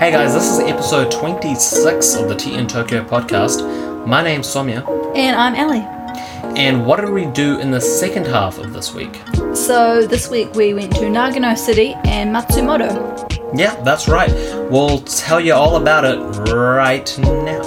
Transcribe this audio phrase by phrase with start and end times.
[0.00, 3.64] Hey guys, this is episode 26 of the Tea in Tokyo podcast.
[4.08, 5.86] My name's Somya, And I'm Ellie.
[6.58, 9.20] and what did we do in the second half of this week?
[9.54, 13.56] So this week we went to Nagano City and Matsumoto.
[13.56, 14.32] Yeah, that's right.
[14.68, 16.18] We'll tell you all about it
[16.52, 17.62] right now.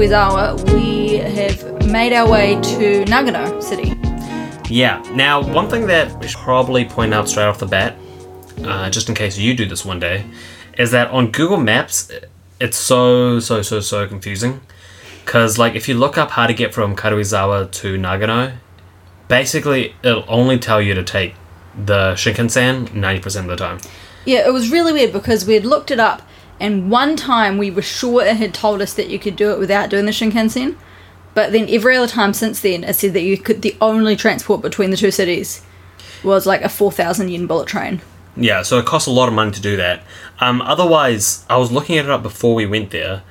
[0.00, 3.92] Karuizawa, we have made our way to Nagano City.
[4.72, 7.98] Yeah, now, one thing that we should probably point out straight off the bat,
[8.64, 10.24] uh, just in case you do this one day,
[10.78, 12.10] is that on Google Maps,
[12.58, 14.62] it's so, so, so, so confusing.
[15.22, 18.54] Because, like, if you look up how to get from Karuizawa to Nagano,
[19.28, 21.34] basically it'll only tell you to take
[21.84, 23.80] the Shinkansen 90% of the time.
[24.24, 26.22] Yeah, it was really weird because we had looked it up,
[26.60, 29.58] and one time we were sure it had told us that you could do it
[29.58, 30.76] without doing the Shinkansen,
[31.34, 34.60] but then every other time since then it said that you could the only transport
[34.60, 35.62] between the two cities
[36.22, 38.02] was like a four thousand yen bullet train.
[38.36, 40.02] Yeah, so it costs a lot of money to do that.
[40.38, 43.22] Um, otherwise, I was looking it up before we went there,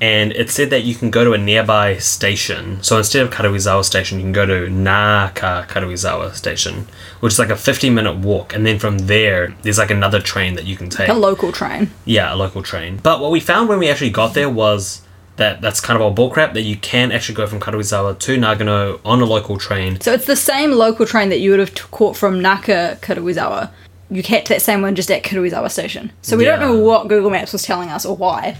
[0.00, 2.82] and it said that you can go to a nearby station.
[2.82, 6.86] So instead of Karuizawa Station, you can go to Naka Karuizawa Station,
[7.20, 10.54] which is like a 15 minute walk, and then from there, there's like another train
[10.54, 11.08] that you can take.
[11.08, 11.90] A local train.
[12.04, 12.98] Yeah, a local train.
[13.02, 15.02] But what we found when we actually got there was
[15.36, 19.00] that that's kind of all bullcrap, that you can actually go from Karuizawa to Nagano
[19.04, 20.00] on a local train.
[20.00, 23.70] So it's the same local train that you would have t- caught from Naka Karuizawa.
[24.10, 26.12] You catch that same one just at Karuizawa station.
[26.22, 28.56] So we don't know what Google Maps was telling us or why.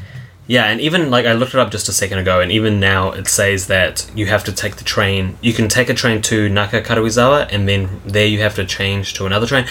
[0.47, 3.13] Yeah, and even like I looked it up just a second ago, and even now
[3.13, 5.39] it says that you have to take the train.
[5.41, 9.15] You can take a train to Naka Karuizawa, and then there you have to change
[9.15, 9.67] to another train.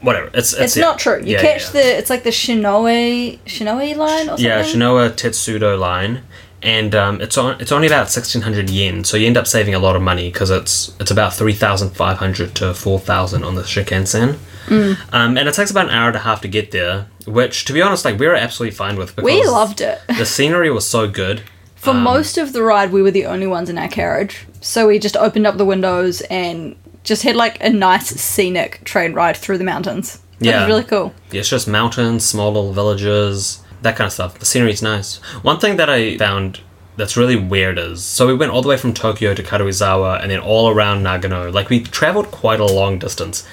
[0.00, 0.26] Whatever.
[0.34, 0.84] It's it's, It's yeah.
[0.84, 1.20] not true.
[1.20, 1.70] You Yeah, catch yeah.
[1.80, 4.44] the it's like the Shinoe Shinoe line or something.
[4.44, 6.22] yeah Shinano Tetsudo line,
[6.62, 9.72] and um, it's on it's only about sixteen hundred yen, so you end up saving
[9.74, 13.44] a lot of money because it's it's about three thousand five hundred to four thousand
[13.44, 14.38] on the Shinkansen.
[14.66, 14.96] Mm.
[15.12, 17.72] Um, and it takes about an hour and a half to get there, which to
[17.72, 20.00] be honest, like we were absolutely fine with because We loved it.
[20.18, 21.42] the scenery was so good.
[21.76, 24.46] For Um, most of the ride, we were the only ones in our carriage.
[24.60, 29.12] So we just opened up the windows and just had like a nice scenic train
[29.14, 30.20] ride through the mountains.
[30.40, 30.60] It Yeah.
[30.60, 31.12] was really cool.
[31.32, 34.38] Yeah, it's just mountains, small little villages, that kind of stuff.
[34.38, 35.16] The scenery's nice.
[35.42, 36.60] One thing that I found
[36.96, 40.30] that's really weird is so we went all the way from Tokyo to Karuizawa and
[40.30, 41.52] then all around Nagano.
[41.52, 43.46] Like we traveled quite a long distance,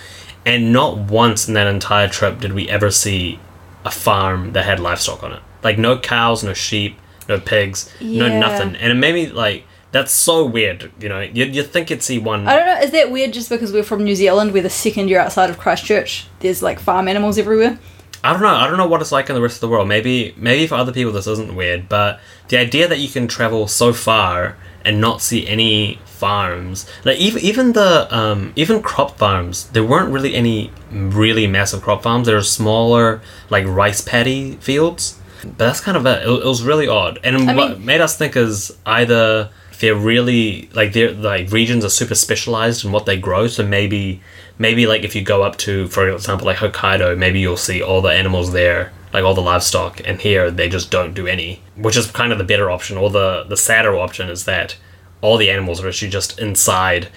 [0.45, 3.39] and not once in that entire trip did we ever see
[3.85, 5.41] a farm that had livestock on it.
[5.63, 8.75] Like no cows, no sheep, no pigs, no nothing.
[8.75, 10.91] And it made me like that's so weird.
[10.99, 12.47] You know, you you think you'd see one.
[12.47, 15.09] I don't know, is that weird just because we're from New Zealand where the second
[15.09, 17.79] you're outside of Christchurch, there's like farm animals everywhere?
[18.23, 18.47] I don't know.
[18.47, 19.87] I don't know what it's like in the rest of the world.
[19.87, 22.19] Maybe maybe for other people this isn't weird, but
[22.49, 27.41] the idea that you can travel so far and not see any farms, like even
[27.41, 32.27] even the um, even crop farms, there weren't really any really massive crop farms.
[32.27, 36.23] There were smaller like rice paddy fields, but that's kind of it.
[36.23, 39.95] It, it was really odd, and I what mean- made us think is either they're
[39.95, 44.21] really like their like regions are super specialized in what they grow, so maybe
[44.59, 48.01] maybe like if you go up to for example like Hokkaido, maybe you'll see all
[48.01, 51.97] the animals there, like all the livestock, and here they just don't do any, which
[51.97, 52.97] is kind of the better option.
[52.97, 54.77] Or the the sadder option is that
[55.21, 57.07] all the animals are actually just inside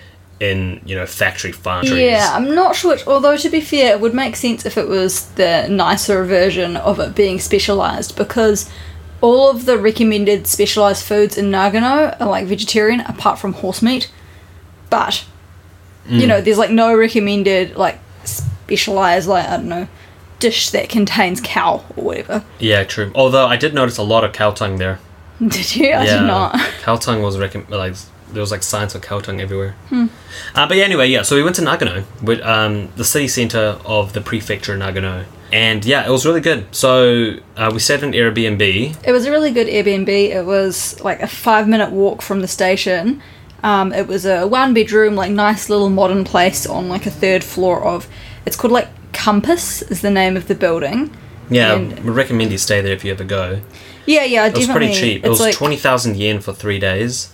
[0.41, 1.91] in you know factory farms.
[1.91, 4.89] Yeah, I'm not sure which, although to be fair, it would make sense if it
[4.89, 8.71] was the nicer version of it being specialised because
[9.21, 14.11] all of the recommended specialised foods in Nagano are like vegetarian apart from horse meat.
[14.91, 15.25] But,
[16.07, 19.89] you know, there's like no recommended like specialised, like, I don't know,
[20.39, 22.45] dish that contains cow or whatever.
[22.59, 23.13] Yeah, true.
[23.15, 24.99] Although I did notice a lot of cow tongue there.
[25.41, 25.87] Did you?
[25.87, 26.55] I yeah, did not.
[26.83, 27.95] Cow tongue was recomm like
[28.33, 29.75] there was like signs of cow tongue everywhere.
[29.91, 30.07] Uh,
[30.69, 31.23] but yeah, anyway, yeah.
[31.23, 35.85] So we went to Nagano, with, um, the city center of the prefecture Nagano, and
[35.85, 36.67] yeah, it was really good.
[36.75, 39.05] So uh, we stayed in an Airbnb.
[39.05, 40.09] It was a really good Airbnb.
[40.09, 43.23] It was like a five minute walk from the station.
[43.63, 47.45] Um, it was a one bedroom, like nice little modern place on like a third
[47.45, 48.09] floor of.
[48.45, 51.17] It's called like Compass is the name of the building.
[51.51, 53.61] Yeah, And- we recommend you stay there if you ever go.
[54.07, 54.55] Yeah, yeah, I do.
[54.57, 55.25] It was pretty cheap.
[55.25, 57.31] It was like, twenty thousand yen for three days,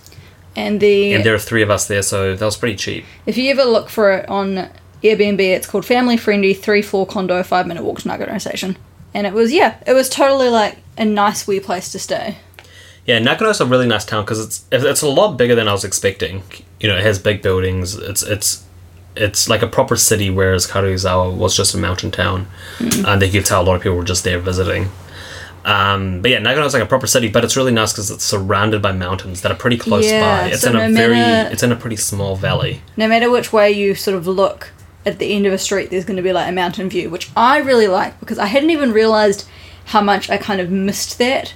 [0.55, 3.05] and the and there are three of us there, so that was pretty cheap.
[3.25, 4.69] if you ever look for it on
[5.01, 8.77] Airbnb, it's called family friendly three floor condo, five minute walk to Nagano station.
[9.15, 12.37] And it was yeah, it was totally like a nice wee place to stay.
[13.05, 15.83] Yeah, Nagano's a really nice town because it's it's a lot bigger than I was
[15.83, 16.43] expecting.
[16.79, 17.95] You know, it has big buildings.
[17.95, 18.63] It's it's
[19.15, 22.47] it's like a proper city, whereas Karuizawa was just a mountain town,
[22.79, 24.89] and they could tell a lot of people were just there visiting.
[25.65, 28.81] Um, but yeah, Nagano's like a proper city, but it's really nice because it's surrounded
[28.81, 30.49] by mountains that are pretty close Yeah, by.
[30.51, 32.81] It's so in a no very, matter- it's in a pretty small valley.
[32.95, 34.71] no matter which way you sort of look
[35.05, 37.29] at the end of a street, there's going to be like a mountain view, which
[37.35, 39.47] I really like because I hadn't even realized
[39.85, 41.53] how much I kind of missed that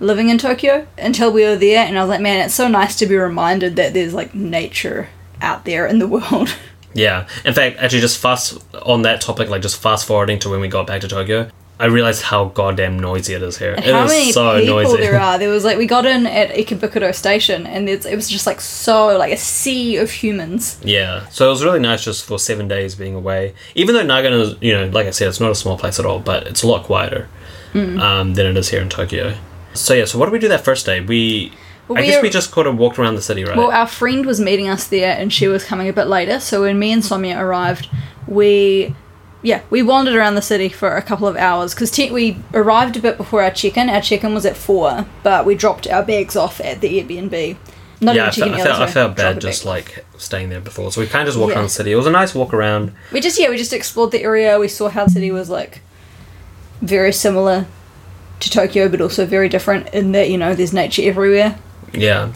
[0.00, 2.96] living in Tokyo until we were there, and I was like, man, it's so nice
[2.96, 5.08] to be reminded that there's like nature
[5.40, 6.56] out there in the world.
[6.92, 7.28] Yeah.
[7.44, 10.66] In fact, actually, just fast on that topic, like just fast forwarding to when we
[10.66, 11.48] got back to Tokyo,
[11.78, 13.74] I realized how goddamn noisy it is here.
[13.74, 14.96] It how is many so people noisy.
[14.96, 15.38] there are?
[15.38, 19.16] There was like we got in at Ikebukuro station, and it was just like so
[19.16, 20.80] like a sea of humans.
[20.82, 23.54] Yeah, so it was really nice just for seven days being away.
[23.76, 26.04] Even though Nagano is, you know, like I said, it's not a small place at
[26.04, 27.28] all, but it's a lot quieter
[27.72, 28.00] Hmm.
[28.00, 29.36] um, than it is here in Tokyo.
[29.74, 31.00] So yeah, so what did we do that first day?
[31.00, 31.52] We,
[31.88, 33.56] Well, I we guess are- we just kind of walked around the city, right?
[33.56, 36.40] Well, our friend was meeting us there, and she was coming a bit later.
[36.40, 37.88] So when me and Somya arrived,
[38.26, 38.94] we,
[39.42, 42.96] yeah, we wandered around the city for a couple of hours because te- we arrived
[42.96, 43.88] a bit before our check-in.
[43.88, 47.56] Our check-in was at four, but we dropped our bags off at the Airbnb.
[48.02, 50.60] Not yeah, I, even fe- checking I, felt, I felt bad just like staying there
[50.60, 50.90] before.
[50.90, 51.56] So we kind of just walked Yeah.
[51.56, 51.92] around the city.
[51.92, 52.92] It was a nice walk around.
[53.12, 54.58] We just yeah, we just explored the area.
[54.58, 55.82] We saw how the city was like
[56.80, 57.66] very similar
[58.40, 61.58] to Tokyo, but also very different in that you know there's nature everywhere.
[61.92, 62.32] Yeah.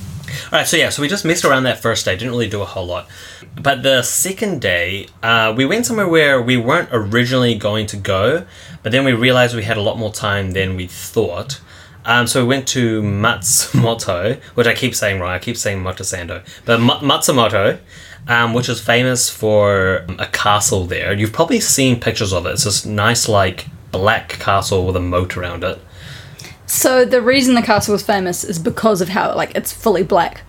[0.47, 2.61] All right, so yeah, so we just messed around that first day, didn't really do
[2.61, 3.09] a whole lot.
[3.61, 8.45] But the second day, uh, we went somewhere where we weren't originally going to go,
[8.83, 11.61] but then we realized we had a lot more time than we thought.
[12.05, 15.31] Um, so we went to Matsumoto, which I keep saying wrong.
[15.31, 17.79] I keep saying Motosando, but Ma- Matsumoto,
[18.27, 21.13] um, which is famous for a castle there.
[21.15, 22.51] You've probably seen pictures of it.
[22.51, 25.81] It's this nice, like black castle with a moat around it.
[26.75, 30.43] So the reason the castle was famous is because of how like it's fully black.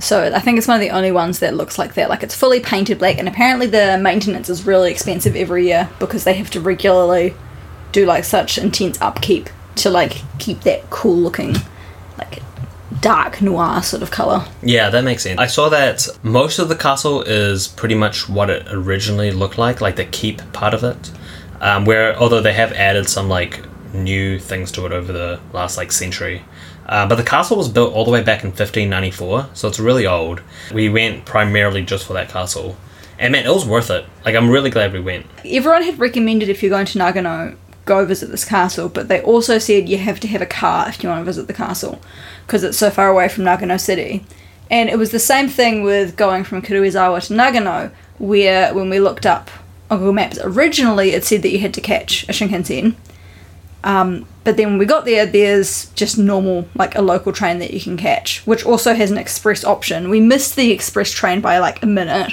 [0.00, 2.08] So I think it's one of the only ones that looks like that.
[2.08, 6.24] Like it's fully painted black, and apparently the maintenance is really expensive every year because
[6.24, 7.34] they have to regularly
[7.92, 11.54] do like such intense upkeep to like keep that cool looking,
[12.18, 12.42] like
[13.00, 14.44] dark noir sort of color.
[14.60, 15.38] Yeah, that makes sense.
[15.38, 19.80] I saw that most of the castle is pretty much what it originally looked like,
[19.80, 21.12] like the keep part of it.
[21.60, 25.76] Um, where although they have added some like new things to it over the last
[25.76, 26.42] like century.
[26.86, 30.06] Uh, but the castle was built all the way back in 1594, so it's really
[30.06, 30.40] old.
[30.72, 32.76] We went primarily just for that castle.
[33.18, 34.06] And man, it was worth it.
[34.24, 35.26] Like, I'm really glad we went.
[35.44, 39.58] Everyone had recommended if you're going to Nagano, go visit this castle, but they also
[39.58, 42.00] said you have to have a car if you want to visit the castle
[42.46, 44.24] because it's so far away from Nagano City.
[44.70, 49.00] And it was the same thing with going from Karuizawa to Nagano, where when we
[49.00, 49.50] looked up
[49.90, 52.94] on Google Maps, originally it said that you had to catch a Shinkansen.
[53.84, 57.72] Um, but then when we got there, there's just normal, like a local train that
[57.72, 60.10] you can catch, which also has an express option.
[60.10, 62.32] We missed the express train by like a minute.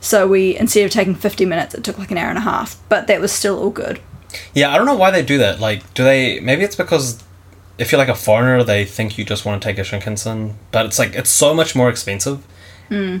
[0.00, 2.80] So we, instead of taking 50 minutes, it took like an hour and a half.
[2.88, 4.00] But that was still all good.
[4.54, 5.60] Yeah, I don't know why they do that.
[5.60, 6.40] Like, do they.
[6.40, 7.22] Maybe it's because
[7.78, 10.86] if you're like a foreigner, they think you just want to take a Shinkansen, but
[10.86, 12.44] it's like, it's so much more expensive.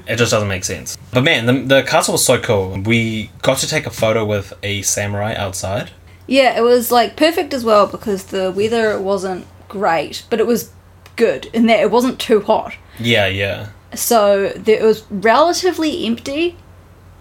[0.06, 0.96] It just doesn't make sense.
[1.12, 2.80] But man, the, the castle was so cool.
[2.80, 5.90] We got to take a photo with a samurai outside.
[6.26, 10.70] Yeah, it was like perfect as well because the weather wasn't great, but it was
[11.16, 12.74] good in that it wasn't too hot.
[12.98, 13.68] Yeah, yeah.
[13.94, 16.56] So there, it was relatively empty.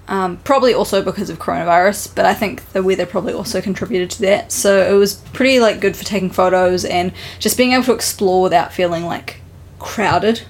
[0.07, 4.21] Um, probably also because of coronavirus, but I think the weather probably also contributed to
[4.21, 4.52] that.
[4.52, 8.44] So it was pretty like good for taking photos and just being able to explore
[8.44, 9.42] without feeling like
[9.80, 10.42] crowded.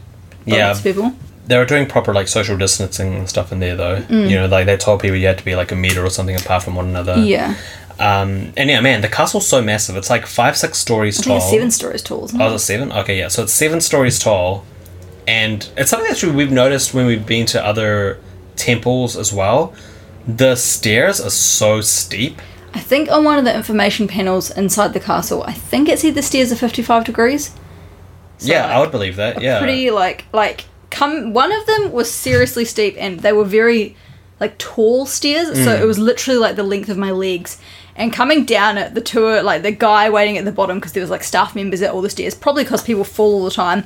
[0.45, 0.73] by Yeah.
[0.81, 1.13] people.
[1.47, 4.01] They were doing proper like social distancing and stuff in there though.
[4.01, 4.29] Mm.
[4.29, 6.35] You know, like they told people you had to be like a meter or something
[6.35, 7.15] apart from one another.
[7.19, 7.55] Yeah,
[7.99, 9.95] Um, and yeah, man, the castle's so massive.
[9.95, 11.41] It's like five, six stories I tall.
[11.41, 12.25] seven stories tall.
[12.25, 12.55] Isn't Oh, it?
[12.55, 12.91] is it seven?
[12.91, 13.29] Okay, yeah.
[13.29, 14.65] So it's seven stories tall,
[15.27, 18.19] and it's something that we've noticed when we've been to other
[18.57, 19.73] temples as well.
[20.27, 22.41] The stairs are so steep.
[22.73, 26.15] I think on one of the information panels inside the castle, I think it said
[26.15, 27.51] the stairs are fifty-five degrees.
[28.39, 29.41] So, yeah, like, I would believe that.
[29.41, 33.95] Yeah, pretty like like come one of them was seriously steep and they were very
[34.39, 35.81] like tall stairs so Mm.
[35.81, 37.57] it was literally like the length of my legs
[37.95, 41.01] and coming down at the tour like the guy waiting at the bottom because there
[41.01, 43.83] was like staff members at all the stairs probably because people fall all the time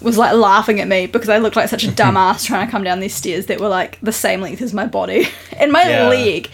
[0.00, 2.82] was like laughing at me because I looked like such a dumbass trying to come
[2.82, 5.28] down these stairs that were like the same length as my body.
[5.58, 6.08] And my Yeah.
[6.08, 6.50] leg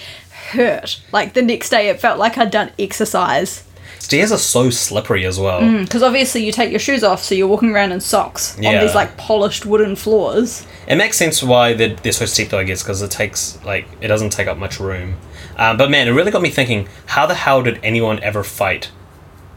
[0.51, 1.01] hurt.
[1.13, 3.63] Like the next day it felt like I'd done exercise
[3.99, 5.61] stairs are so slippery as well.
[5.83, 8.95] because obviously you take your shoes off so you're walking around in socks on these
[8.95, 12.83] like polished wooden floors It makes sense why they're, they're so steep though, I guess,
[12.83, 15.17] because it takes like it doesn't take up much room.
[15.57, 18.91] Um, but man, it really got me thinking: how the hell did anyone ever fight?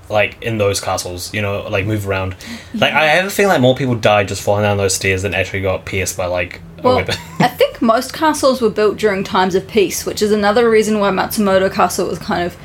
[0.10, 2.36] Like in those castles, you know, like move around.
[2.74, 5.34] Like I have a feeling like more people died just falling down those stairs than
[5.34, 7.16] actually got pierced by like a Well, weapon.
[7.40, 11.12] I think most castles were built during times of peace, which is another reason why
[11.12, 12.58] Matsumoto Castle was kind of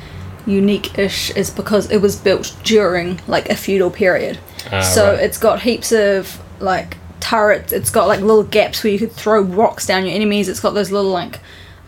[0.47, 4.39] unique-ish, is because it was built during like a feudal period.
[4.71, 5.23] Ah, so right.
[5.23, 7.71] it's got heaps of like turrets.
[7.73, 10.49] It's got like little gaps where you could throw rocks down your enemies.
[10.49, 11.39] It's got those little like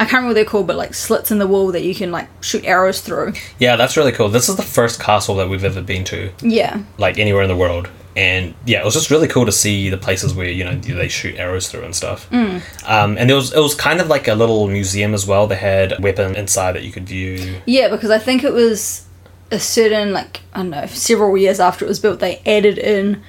[0.02, 2.10] I can't remember what they're called, but like slits in the wall that you can
[2.12, 3.34] like shoot arrows through.
[3.60, 4.30] yeah, that's really cool.
[4.30, 7.56] This is the first castle that we've ever been to, Yeah, like anywhere in the
[7.58, 7.90] world.
[8.16, 11.08] And yeah, it was just really cool to see the places where you know they
[11.08, 12.30] shoot arrows through and stuff.
[12.30, 12.62] Mm.
[12.90, 15.48] Um, and there was it was kind of like a little museum as well.
[15.48, 17.62] They had a weapon inside that you could view.
[17.66, 19.06] yeah, because I think it was
[19.52, 23.22] a certain like I don't know several years after it was built, they added in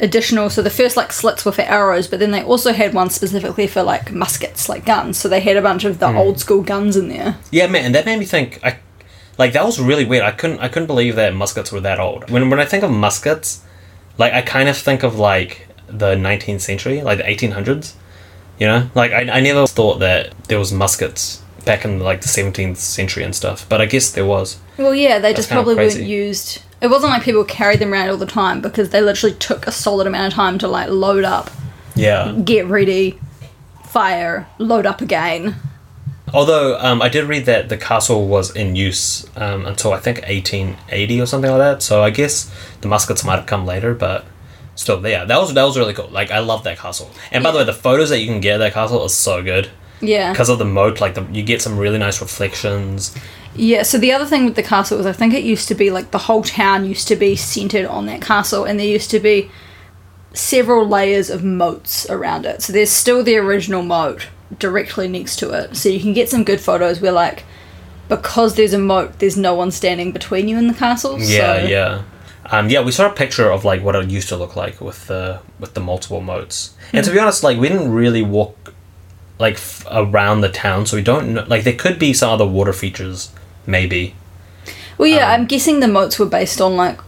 [0.00, 0.50] additional.
[0.50, 3.66] So the first like slits were for arrows, but then they also had one specifically
[3.66, 5.18] for like muskets, like guns.
[5.18, 7.36] So they had a bunch of the old school guns in there.
[7.50, 8.60] Yeah, man, and that made me think.
[8.62, 8.78] I
[9.36, 10.24] like that was really weird.
[10.24, 12.30] I couldn't I couldn't believe that muskets were that old.
[12.30, 13.62] When when I think of muskets,
[14.18, 17.94] like I kind of think of like the 19th century, like the 1800s.
[18.58, 22.26] You know, like I, I never thought that there was muskets back in like the
[22.28, 23.66] 17th century and stuff.
[23.68, 24.58] But I guess there was.
[24.76, 26.62] Well, yeah, they just probably weren't used.
[26.80, 29.72] It wasn't like people carried them around all the time because they literally took a
[29.72, 31.50] solid amount of time to like load up,
[31.94, 32.32] Yeah.
[32.44, 33.18] get ready,
[33.84, 35.54] fire, load up again.
[36.34, 40.18] Although um, I did read that the castle was in use um, until I think
[40.18, 41.82] 1880 or something like that.
[41.82, 44.24] So I guess the muskets might have come later, but
[44.74, 45.24] still, there.
[45.26, 46.08] that was that was really cool.
[46.08, 47.10] Like I love that castle.
[47.32, 49.42] And by the way, the photos that you can get of that castle is so
[49.42, 49.70] good
[50.00, 50.32] Yeah.
[50.32, 51.00] because of the moat.
[51.00, 53.14] Like the, you get some really nice reflections.
[53.54, 55.90] Yeah, so the other thing with the castle was I think it used to be
[55.90, 59.18] like the whole town used to be centered on that castle and there used to
[59.18, 59.50] be
[60.32, 62.62] several layers of moats around it.
[62.62, 65.76] So there's still the original moat directly next to it.
[65.76, 67.44] So you can get some good photos where like
[68.08, 71.18] because there's a moat, there's no one standing between you and the castle.
[71.20, 72.02] Yeah, so yeah.
[72.50, 75.06] Um, yeah, we saw a picture of like what it used to look like with
[75.06, 76.74] the with the multiple moats.
[76.92, 78.72] And to be honest, like we didn't really walk
[79.38, 81.44] like f- around the town, so we don't know.
[81.46, 83.30] Like there could be some other water features,
[83.66, 84.14] maybe.
[84.96, 86.98] Well, yeah, Um, I'm guessing the moats were based on like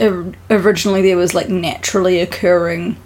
[0.00, 2.96] or- originally there was like naturally occurring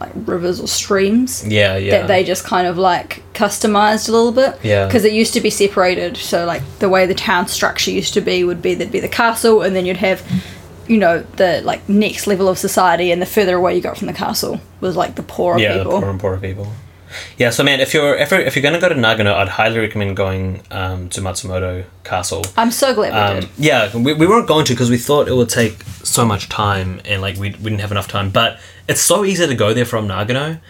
[0.00, 1.46] like rivers or streams.
[1.46, 1.98] Yeah, yeah.
[1.98, 4.58] that they just kind of like customized a little bit.
[4.64, 4.86] Yeah.
[4.86, 6.16] Because it used to be separated.
[6.16, 9.08] So like the way the town structure used to be would be there'd be the
[9.08, 10.26] castle, and then you'd have,
[10.88, 14.06] you know, the like next level of society, and the further away you got from
[14.06, 15.92] the castle was like the poorer yeah, people.
[15.92, 16.72] the poor and poorer people.
[17.38, 19.78] Yeah, so man, if you're if you're, if you're gonna go to Nagano, I'd highly
[19.78, 22.44] recommend going um, to Matsumoto Castle.
[22.56, 23.48] I'm so glad we Um, did.
[23.58, 27.00] yeah, we, we weren't going to because we thought it would take so much time
[27.04, 28.30] and like we, we didn't have enough time.
[28.30, 30.60] But it's so easy to go there from Nagano,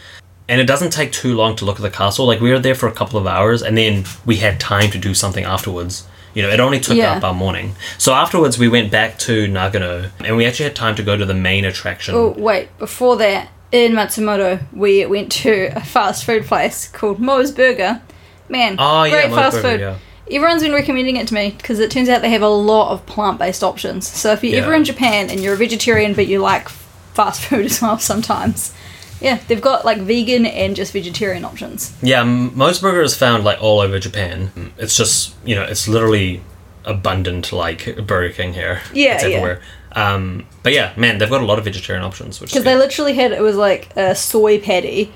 [0.48, 2.26] and it doesn't take too long to look at the castle.
[2.26, 4.98] Like we were there for a couple of hours, and then we had time to
[4.98, 6.06] do something afterwards.
[6.32, 7.14] You know, it only took Yeah.
[7.16, 7.74] up our morning.
[7.98, 11.26] So afterwards, we went back to Nagano, and we actually had time to go to
[11.26, 12.14] the main attraction.
[12.14, 17.50] Oh wait, before that, in Matsumoto, we went to a fast food place called MOS
[17.52, 18.02] Burger.
[18.48, 19.80] Man, Oh, great MOS fast Burger, food.
[19.80, 19.96] yeah.
[20.36, 23.04] Everyone's been recommending it to me because it turns out they have a lot of
[23.06, 24.06] plant-based options.
[24.06, 27.66] So if you're ever in Japan and you're a vegetarian but you like fast food
[27.66, 28.72] as well sometimes,
[29.20, 31.92] yeah, they've got like vegan and just vegetarian options.
[32.00, 34.72] Yeah, m- MOS Burger is found like all over Japan.
[34.78, 36.42] It's just you know it's literally
[36.84, 38.82] abundant like Burger King here.
[38.94, 39.58] Yeah, it's yeah.
[39.92, 43.14] Um, but yeah, man, they've got a lot of vegetarian options, which Because they literally
[43.14, 45.12] had it was like a soy patty,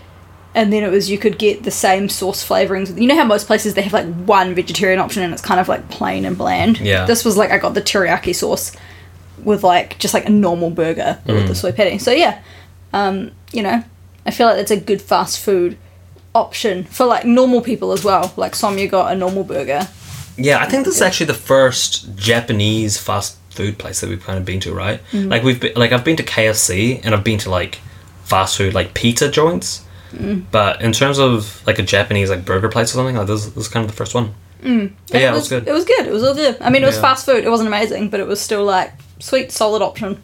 [0.54, 3.00] and then it was you could get the same sauce flavorings.
[3.00, 5.68] You know how most places they have like one vegetarian option and it's kind of
[5.68, 6.80] like plain and bland.
[6.80, 7.06] Yeah.
[7.06, 8.72] This was like I got the teriyaki sauce
[9.44, 11.34] with like just like a normal burger Mm.
[11.34, 11.98] with the soy patty.
[11.98, 12.40] So yeah,
[12.92, 13.82] um, you know,
[14.26, 15.76] I feel like it's a good fast food
[16.34, 18.32] option for like normal people as well.
[18.36, 19.86] Like Somya got a normal burger.
[20.36, 24.38] Yeah, I think this is actually the first Japanese fast food place that we've kind
[24.38, 25.00] of been to, right?
[25.12, 25.30] Mm.
[25.30, 27.80] Like we've been, like I've been to KFC and I've been to like
[28.24, 29.82] fast food like pizza joints,
[30.12, 30.44] Mm.
[30.52, 33.66] but in terms of like a Japanese like burger place or something, like this, this
[33.66, 34.32] is kind of the first one.
[34.62, 34.92] Mm.
[35.10, 35.66] But yeah, it was, good.
[35.66, 36.06] It was good.
[36.06, 36.56] It was all good.
[36.60, 37.00] I mean, it was Yeah.
[37.02, 37.44] fast food.
[37.44, 40.22] It wasn't amazing, but it was still like sweet, solid option.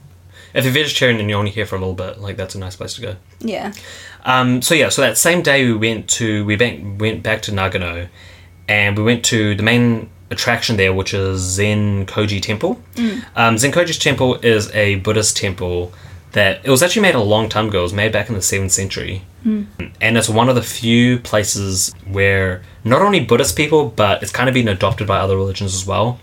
[0.54, 2.76] if you're vegetarian and you're only here for a little bit, like that's a nice
[2.76, 3.16] place to go.
[3.40, 3.72] Yeah.
[4.24, 7.50] Um, so yeah, so that same day we went to we went went back to
[7.52, 8.08] Nagano,
[8.68, 12.80] and we went to the main attraction there, which is Zen Koji Temple.
[13.36, 15.92] Um, Zen Koji's temple is a Buddhist temple
[16.32, 17.80] that it was actually made a long time ago.
[17.80, 19.22] It was made back in the seventh century,
[20.00, 24.48] and it's one of the few places where not only Buddhist people, but it's kind
[24.48, 26.20] of been adopted by other religions as well.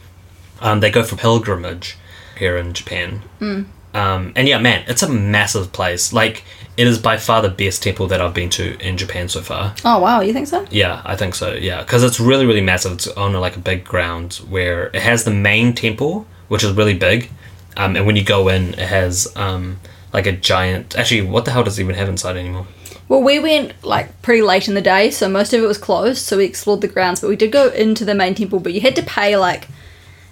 [0.61, 1.97] Um, they go for pilgrimage
[2.39, 3.21] here in Japan.
[3.97, 6.13] Um, and yeah, man, it's a massive place.
[6.13, 6.43] Like,
[6.77, 9.73] it is by far the best temple that I've been to in Japan so far.
[9.83, 10.67] Oh wow, you think so?
[10.69, 11.53] Yeah, I think so.
[11.53, 12.91] Yeah, because it's really, really massive.
[12.91, 16.93] It's on like a big ground where it has the main temple, which is really
[16.93, 17.31] big.
[17.75, 19.79] Um, and when you go in, it has um,
[20.13, 20.95] like a giant.
[20.95, 22.67] Actually, what the hell does it even have inside anymore?
[23.07, 26.19] Well, we went like pretty late in the day, so most of it was closed.
[26.19, 28.59] So we explored the grounds, but we did go into the main temple.
[28.59, 29.67] But you had to pay like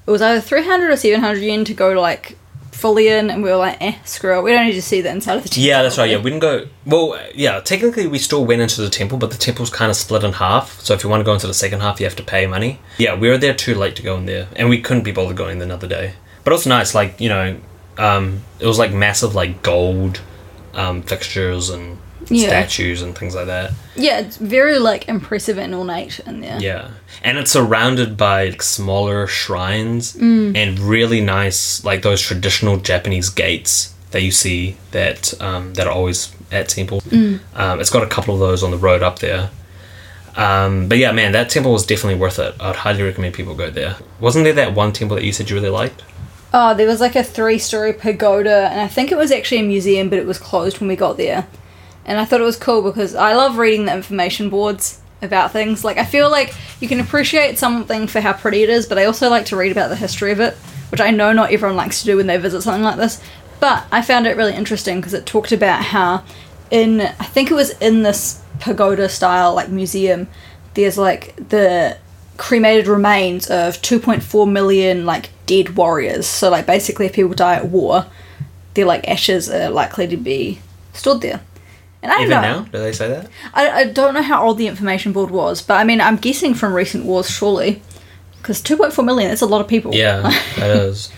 [0.05, 2.37] it was either three hundred or seven hundred yen to go like
[2.75, 4.43] fully in, and we were like, eh, screw it.
[4.43, 5.63] We don't need to see the inside of the temple.
[5.63, 6.09] Yeah, that's right.
[6.09, 6.67] Yeah, we didn't go.
[6.85, 10.23] Well, yeah, technically we still went into the temple, but the temple's kind of split
[10.23, 10.79] in half.
[10.81, 12.79] So if you want to go into the second half, you have to pay money.
[12.97, 15.37] Yeah, we were there too late to go in there, and we couldn't be bothered
[15.37, 16.13] going another day.
[16.43, 16.93] But it was nice.
[16.93, 17.57] Like you know,
[17.97, 20.21] um, it was like massive like gold
[20.73, 21.97] um, fixtures and
[22.29, 22.47] Yeah.
[22.47, 23.71] statues and things like that.
[23.95, 26.59] Yeah, it's very like impressive and ornate in there.
[26.59, 26.89] Yeah,
[27.23, 30.55] and it's surrounded by like, smaller shrines Mm.
[30.55, 35.93] and really nice, like those traditional Japanese gates that you see that um, that are
[35.93, 37.03] always at temples.
[37.05, 37.39] Mm.
[37.55, 39.49] Um, it's got a couple of those on the road up there.
[40.37, 42.55] Um, but yeah, man, that temple was definitely worth it.
[42.59, 43.95] I'd highly recommend people go there.
[44.19, 46.03] Wasn't there that one temple that you said you really liked?
[46.53, 49.63] Oh, there was like a three story pagoda, and I think it was actually a
[49.63, 51.47] museum, but it was closed when we got there.
[52.05, 55.83] And I thought it was cool because I love reading the information boards about things.
[55.83, 59.05] Like, I feel like you can appreciate something for how pretty it is, but I
[59.05, 60.53] also like to read about the history of it,
[60.91, 63.21] which I know not everyone likes to do when they visit something like this.
[63.59, 66.23] But I found it really interesting because it talked about how,
[66.69, 70.27] in, I think it was in this pagoda style, like museum,
[70.75, 71.97] there's like the
[72.37, 76.27] cremated remains of 2.4 million like dead warriors.
[76.27, 78.05] So like basically if people die at war,
[78.73, 80.59] their like ashes are likely to be
[80.93, 81.41] stored there.
[82.05, 82.59] And I don't Even know.
[82.59, 83.29] now, do they say that?
[83.55, 86.53] I, I don't know how old the information board was, but I mean I'm guessing
[86.53, 87.81] from recent wars surely.
[88.37, 89.95] Because 2.4 million, that's a lot of people.
[89.95, 90.21] Yeah,
[90.57, 91.11] that is.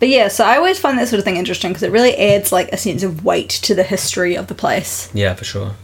[0.00, 2.50] But yeah, so I always find that sort of thing interesting because it really adds
[2.50, 5.08] like a sense of weight to the history of the place.
[5.14, 5.76] Yeah, for sure.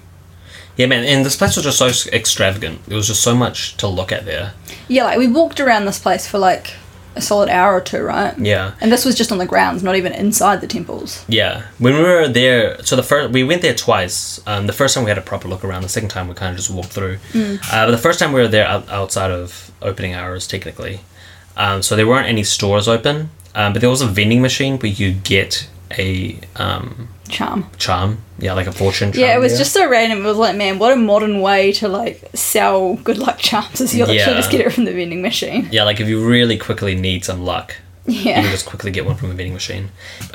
[0.77, 2.85] Yeah, man, and this place was just so extravagant.
[2.87, 4.55] There was just so much to look at there.
[4.89, 6.75] Yeah, like we walked around this place for like
[7.17, 8.39] a solid hour or two, right?
[8.39, 8.75] Yeah.
[8.81, 11.25] And this was just on the grounds, not even inside the temples.
[11.29, 14.41] Yeah, when we were there, so the first we went there twice.
[14.47, 15.83] Um, the first time we had a proper look around.
[15.83, 17.19] The second time we kind of just walked through.
[17.35, 21.01] Uh, but the first time we were there outside of opening hours, technically.
[21.57, 24.93] Um, so there weren't any stores open, um, but there was a vending machine where
[24.93, 27.67] you get a um, Charm.
[27.79, 28.19] charm.
[28.39, 29.21] Yeah, like a fortune charm.
[29.25, 29.59] Yeah, it was there.
[29.59, 30.21] just so random.
[30.25, 33.95] It was like, man, what a modern way to like sell good luck charms is
[33.95, 34.35] you literally Yeah.
[34.35, 35.69] just get it from the vending machine.
[35.71, 39.17] Yeah, like if you really quickly need some luck, you can just quickly get one
[39.17, 39.91] from a vending machine.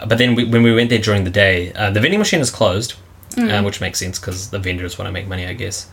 [0.07, 2.49] But then we, when we went there during the day, uh, the vending machine is
[2.49, 2.95] closed,
[3.37, 5.89] uh, which makes sense because the vendors want to make money, I guess.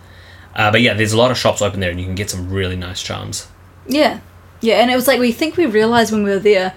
[0.57, 2.51] Uh, but yeah, there's a lot of shops open there, and you can get some
[2.51, 3.47] really nice charms.
[3.87, 4.21] Yeah.
[4.61, 6.75] Yeah, and it was like we think we realized when we were there,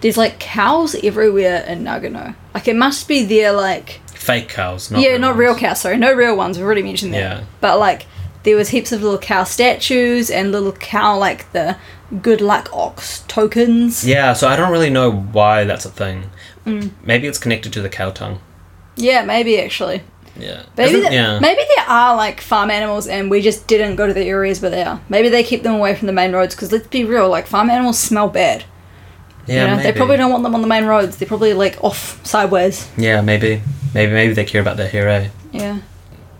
[0.00, 2.34] there's like cows everywhere in Nagano.
[2.54, 5.80] Like it must be there like Fake cows, not yeah, real not real cows.
[5.80, 6.56] Sorry, no real ones.
[6.56, 7.18] We've already mentioned that.
[7.18, 7.44] Yeah.
[7.60, 8.06] But like
[8.42, 11.76] there was heaps of little cow statues and little cow like the
[12.22, 14.06] good luck ox tokens.
[14.06, 16.30] Yeah, so I don't really know why that's a thing.
[16.64, 16.90] Mm.
[17.04, 18.40] Maybe it's connected to the cow tongue.
[18.96, 20.02] Yeah, maybe actually.
[20.38, 20.64] Yeah.
[20.76, 21.38] Maybe, yeah.
[21.38, 24.70] maybe there are like farm animals and we just didn't go to the areas where
[24.70, 25.00] they are.
[25.08, 27.70] Maybe they keep them away from the main roads because let's be real, like farm
[27.70, 28.64] animals smell bad.
[29.46, 29.82] Yeah, you know?
[29.82, 31.16] They probably don't want them on the main roads.
[31.16, 32.88] They're probably like off sideways.
[32.96, 33.62] Yeah, maybe.
[33.94, 35.28] Maybe maybe they care about their eh?
[35.52, 35.80] Yeah.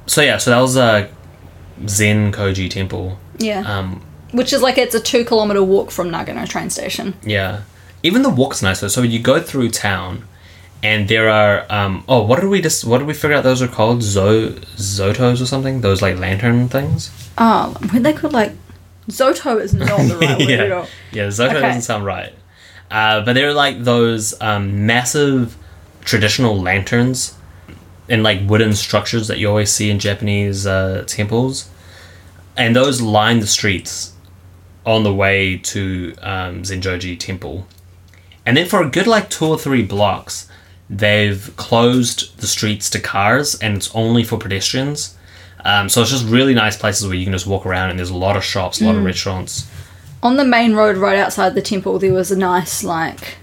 [0.07, 1.09] So yeah, so that was a
[1.87, 3.19] Zen Koji Temple.
[3.39, 3.61] Yeah.
[3.61, 7.15] Um, Which is like it's a two kilometer walk from Nagano train station.
[7.23, 7.63] Yeah.
[8.03, 8.89] Even the walk's nicer.
[8.89, 10.25] So you go through town
[10.83, 13.63] and there are um oh what did we just what did we figure out those
[13.63, 14.03] are called?
[14.03, 15.81] Zo Zotos or something?
[15.81, 17.11] Those like lantern things?
[17.39, 18.53] Oh, when they could like
[19.09, 20.75] Zoto is not the right word at yeah.
[20.75, 20.87] all.
[21.13, 21.61] Yeah, Zoto Okay.
[21.61, 22.33] doesn't sound right.
[22.91, 25.57] Uh, but they're like those um, massive
[26.03, 27.37] traditional lanterns
[28.09, 31.69] and like wooden structures that you always see in Japanese uh, temples.
[32.57, 34.15] And those line the streets
[34.85, 37.67] on the way to um, Zenjoji Temple.
[38.47, 40.49] And then for a good like two or three blocks,
[40.89, 45.17] they've closed the streets to cars and it's only for pedestrians.
[45.65, 48.11] Um, so it's just really nice places where you can just walk around and there's
[48.11, 49.69] a lot of shops, a lot of restaurants.
[50.23, 53.37] On the main road right outside the temple, there was a nice like,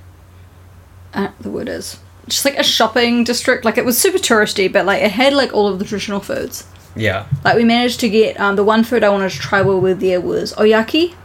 [1.14, 3.64] I don't know what the word is, just like a shopping district.
[3.64, 6.68] Like it was super touristy, but like it had like all of the traditional foods.
[6.96, 7.28] Yeah.
[7.44, 9.90] Like we managed to get um, the one food I wanted to try while we
[9.90, 11.16] were there was oyaki,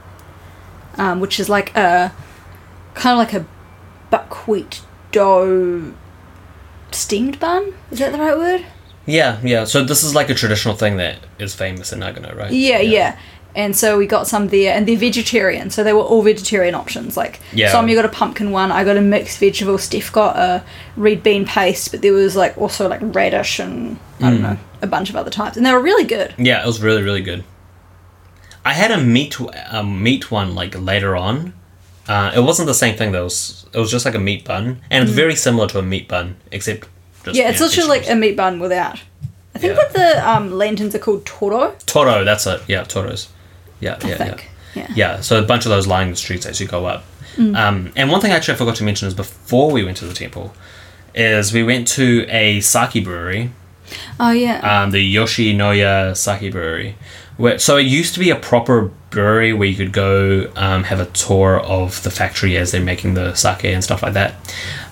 [0.96, 2.12] um, which is like a
[2.94, 3.46] kind of like a
[4.10, 4.82] buckwheat
[5.12, 5.92] dough
[6.90, 7.74] steamed bun.
[7.90, 8.66] Is that the right word?
[9.06, 9.64] Yeah, yeah.
[9.64, 12.52] So this is like a traditional thing that is famous in Nagano, right?
[12.52, 13.18] Yeah, yeah.
[13.56, 17.16] And so we got some there, and they're vegetarian, so they were all vegetarian options.
[17.16, 17.72] Like Yeah.
[17.72, 19.78] some you got a pumpkin one, I got a mixed vegetable.
[19.78, 20.62] Steph got a
[20.96, 24.86] red bean paste, but there was like also like radish and I don't know a
[24.86, 26.34] bunch of other types, and they were really good.
[26.38, 27.42] Yeah, it was really, really good.
[28.64, 29.38] I had a meat,
[29.70, 31.54] a meat one like later on.
[32.06, 33.22] Uh, it wasn't the same thing though.
[33.22, 35.82] It was, it was just like a meat bun, and it's very similar to a
[35.82, 36.88] meat bun, except
[37.24, 37.34] just Mm.
[37.34, 39.00] Yeah, it's you know, literally like a meat bun without
[39.54, 39.82] I think yeah.
[39.82, 41.74] that the um, lanterns are called Toro.
[41.86, 42.62] Toro, that's it.
[42.68, 43.28] Yeah, Toros.
[43.80, 44.40] Yeah, yeah, yeah.
[44.74, 44.86] Yeah.
[44.94, 47.04] Yeah, so a bunch of those the streets as you go up.
[47.36, 47.56] Mm.
[47.56, 50.04] Um, and one thing I actually I forgot to mention is before we went to
[50.04, 50.52] the temple,
[51.14, 53.50] is we went to a sake brewery,
[54.20, 54.82] Oh yeah.
[54.82, 56.96] um, the Yoshinoya Sake Brewery.
[57.36, 60.98] Where, so it used to be a proper brewery where you could go um, have
[61.00, 64.34] a tour of the factory as they're making the sake and stuff like that.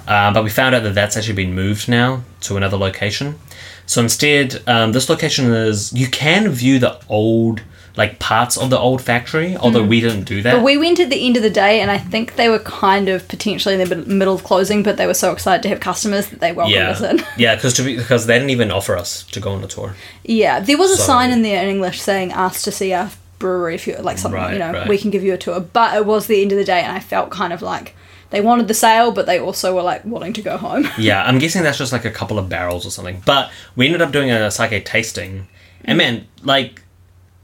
[0.07, 3.38] Um, but we found out that that's actually been moved now to another location.
[3.87, 7.62] So instead, um, this location is you can view the old
[7.97, 9.89] like parts of the old factory, although hmm.
[9.89, 10.55] we didn't do that.
[10.55, 13.09] But we went at the end of the day, and I think they were kind
[13.09, 16.29] of potentially in the middle of closing, but they were so excited to have customers
[16.29, 17.19] that they welcomed us in.
[17.19, 19.95] yeah, yeah, because because they didn't even offer us to go on the tour.
[20.25, 23.11] Yeah, there was a So- sign in there in English saying "Ask to see our
[23.39, 24.89] brewery if you like something." Right, you know, right.
[24.89, 25.61] we can give you a tour.
[25.61, 27.95] But it was the end of the day, and I felt kind of like
[28.31, 30.87] they wanted the sale, but they also were like wanting to go home.
[30.99, 33.23] Yeah, I'm guessing that's just like a couple of barrels or something.
[33.25, 35.47] But we ended up doing a sake tasting,
[35.85, 36.03] and mm.
[36.03, 36.83] man, like,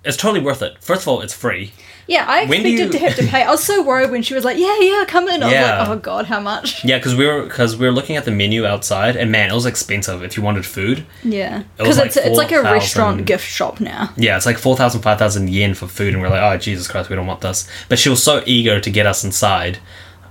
[0.04, 0.76] it's totally worth it.
[0.80, 1.72] First of all, it's free.
[2.08, 3.42] yeah, I When expected you- to have to pay.
[3.44, 5.78] I was so worried when she was like, "Yeah, yeah, come in." I was Yeah.
[5.80, 8.32] like, "Oh God, how much?" Yeah, because we were because we were looking at the
[8.32, 11.06] menu outside, and man, it was expensive if you wanted food.
[11.22, 14.10] Yeah, was because like it's it's like a 4,000 restaurant gift shop now.
[14.16, 17.14] Yeah, it's like 4,000, 5,000 yen for food, and we're like, oh Jesus Christ, we
[17.16, 17.68] don't want this.
[17.88, 19.78] But she was so eager to get us inside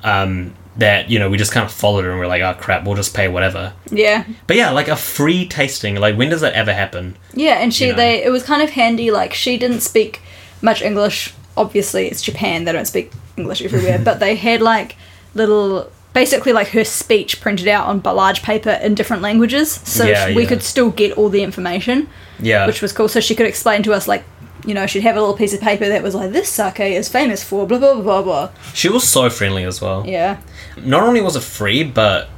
[0.04, 2.86] um, that you know we just kind of followed her, and we're like, oh crap,
[2.86, 3.74] we'll just pay whatever.
[3.92, 5.96] Yeah, But yeah, like a free tasting.
[5.96, 7.18] Like when does that ever happen?
[7.34, 7.98] Yeah, and she You know.
[7.98, 9.12] they it was kind of handy.
[9.12, 10.22] Like she didn't speak
[10.62, 11.34] much English.
[11.58, 14.00] Obviously, it's Japan; they don't speak English everywhere.
[14.04, 14.96] but they had like
[15.34, 20.34] little, basically like her speech printed out on large paper in different languages, so Yeah,
[20.34, 20.48] we yeah.
[20.50, 22.08] could still get all the information,
[22.40, 23.10] Yeah, which was cool.
[23.10, 24.24] So she could explain to us like.
[24.64, 27.10] You know, she'd have a little piece of paper that was like, "This sake is
[27.10, 30.04] famous for blah blah blah blah blah." she was so friendly as well.
[30.06, 30.38] Yeah,
[30.78, 32.30] not only was it free, but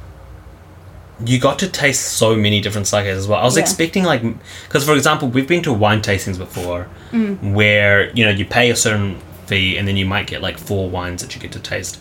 [1.24, 3.40] you got to taste so many different sakes as well.
[3.40, 3.62] I was Yeah.
[3.62, 4.22] expecting like,
[4.66, 7.52] because for example, we've been to wine tastings before, mm.
[7.54, 10.88] where you know you pay a certain fee and then you might get like four
[10.90, 12.00] wines that you get to taste.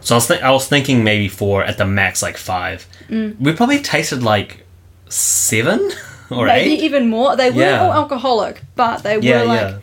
[0.00, 2.86] So I was th- I was thinking maybe four at the max, like five.
[3.08, 3.38] Mm.
[3.40, 4.64] We probably tasted like
[5.08, 5.90] seven
[6.30, 6.80] or maybe eight.
[6.80, 7.36] even more.
[7.36, 7.84] They weren't Yeah.
[7.84, 9.74] all alcoholic, but they Yeah, were like.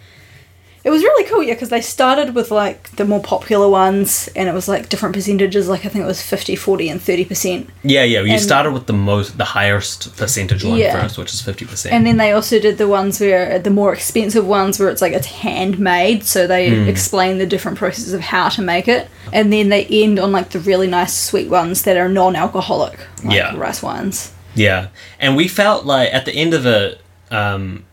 [0.84, 4.50] It was really cool, yeah, because they started with like the more popular ones and
[4.50, 7.67] it was like different percentages, like I think it was 50, 40, and 30%.
[7.84, 8.22] Yeah, yeah.
[8.22, 11.00] You and- started with the most, the highest percentage one Yeah.
[11.00, 11.94] first, which is fifty percent.
[11.94, 15.13] And then they also did the ones where the more expensive ones where it's like
[15.13, 16.89] it's handmade, so they Hmm.
[16.89, 19.08] explain the different processes of how to make it.
[19.32, 22.98] And then they end on like the really nice sweet ones that are non alcoholic,
[23.24, 23.56] like Yeah.
[23.56, 24.32] rice wines.
[24.56, 24.88] Yeah,
[25.20, 27.84] and we felt like at the end of it, um,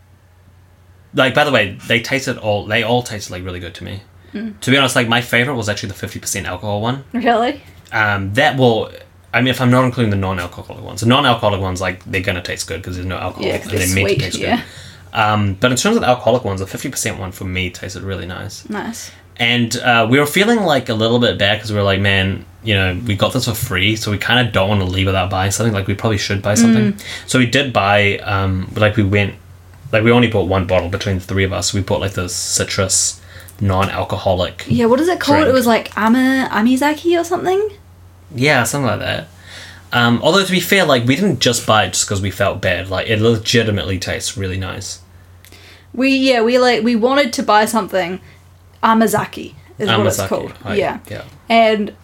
[1.13, 2.65] like by the way, they tasted all.
[2.65, 4.01] They all tasted like really good to me.
[4.61, 7.03] To be honest, like my favorite was actually the fifty percent alcohol one.
[7.13, 7.61] Really?
[7.91, 8.91] Um, that will.
[9.33, 12.41] I mean, if I'm not including the non-alcoholic ones, the non-alcoholic ones like they're gonna
[12.41, 14.57] taste good because there's no alcohol Yeah, and they're they're meant to taste Yeah.
[14.57, 14.65] good.
[15.11, 18.03] Um, but in terms of the alcoholic ones, the fifty percent one for me tasted
[18.03, 18.69] really nice.
[18.69, 19.11] Nice.
[19.37, 22.45] And uh, we were feeling like a little bit bad because we were like, man,
[22.61, 25.05] you know, we got this for free, so we kind of don't want to leave
[25.07, 25.73] without buying something.
[25.73, 26.97] Like, we probably should buy something.
[27.25, 29.35] So we did buy, um, like, we went,
[29.91, 31.73] like, we only bought one bottle between the three of us.
[31.73, 33.21] We bought, like, the citrus
[33.61, 34.65] non alcoholic.
[34.67, 35.37] Yeah, what is it called?
[35.39, 35.49] Drink.
[35.49, 37.71] It was like Ama Amizaki or something?
[38.33, 39.27] Yeah, something like that.
[39.91, 42.61] Um, although, to be fair, like, we didn't just buy it just because we felt
[42.61, 42.89] bad.
[42.89, 45.01] Like, it legitimately tastes really nice.
[45.93, 48.21] We yeah, we like we wanted to buy something
[48.83, 50.53] Amazaki is what it's called.
[50.65, 50.99] Yeah.
[51.09, 51.23] Yeah.
[51.49, 51.95] And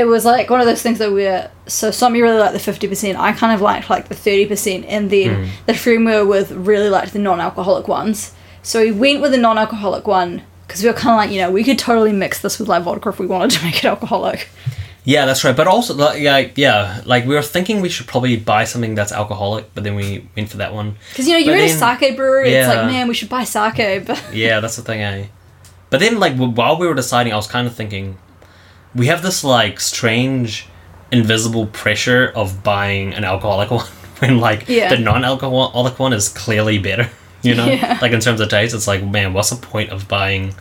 [0.00, 2.88] it was like one of those things that we're so Somi really liked the fifty
[2.88, 3.18] percent.
[3.18, 5.50] I kind of liked like the thirty percent, and then Hmm.
[5.66, 8.32] the friend we were with really liked the non-alcoholic ones.
[8.62, 11.50] So we went with the non-alcoholic one because we were kind of like you know
[11.50, 14.48] we could totally mix this with like vodka if we wanted to make it alcoholic.
[15.04, 15.56] Yeah, that's right.
[15.56, 19.12] But also, like, yeah, yeah, like we were thinking we should probably buy something that's
[19.12, 20.96] alcoholic, but then we went for that one.
[21.10, 23.30] Because you know you're But in a then- sake brewery, it's like man we should
[23.30, 25.26] buy sake, but Yeah, that's the thing, eh?
[25.88, 28.18] But then, like, while we were deciding, I was kind of thinking,
[28.94, 30.66] we have this like strange,
[31.12, 33.86] invisible pressure of buying an alcoholic one
[34.18, 34.90] when, like, Yeah.
[34.90, 37.08] the non-alcoholic one is clearly better.
[37.42, 37.98] You know, Yeah.
[38.02, 40.52] like in terms of taste, it's like, man, what's the point of buying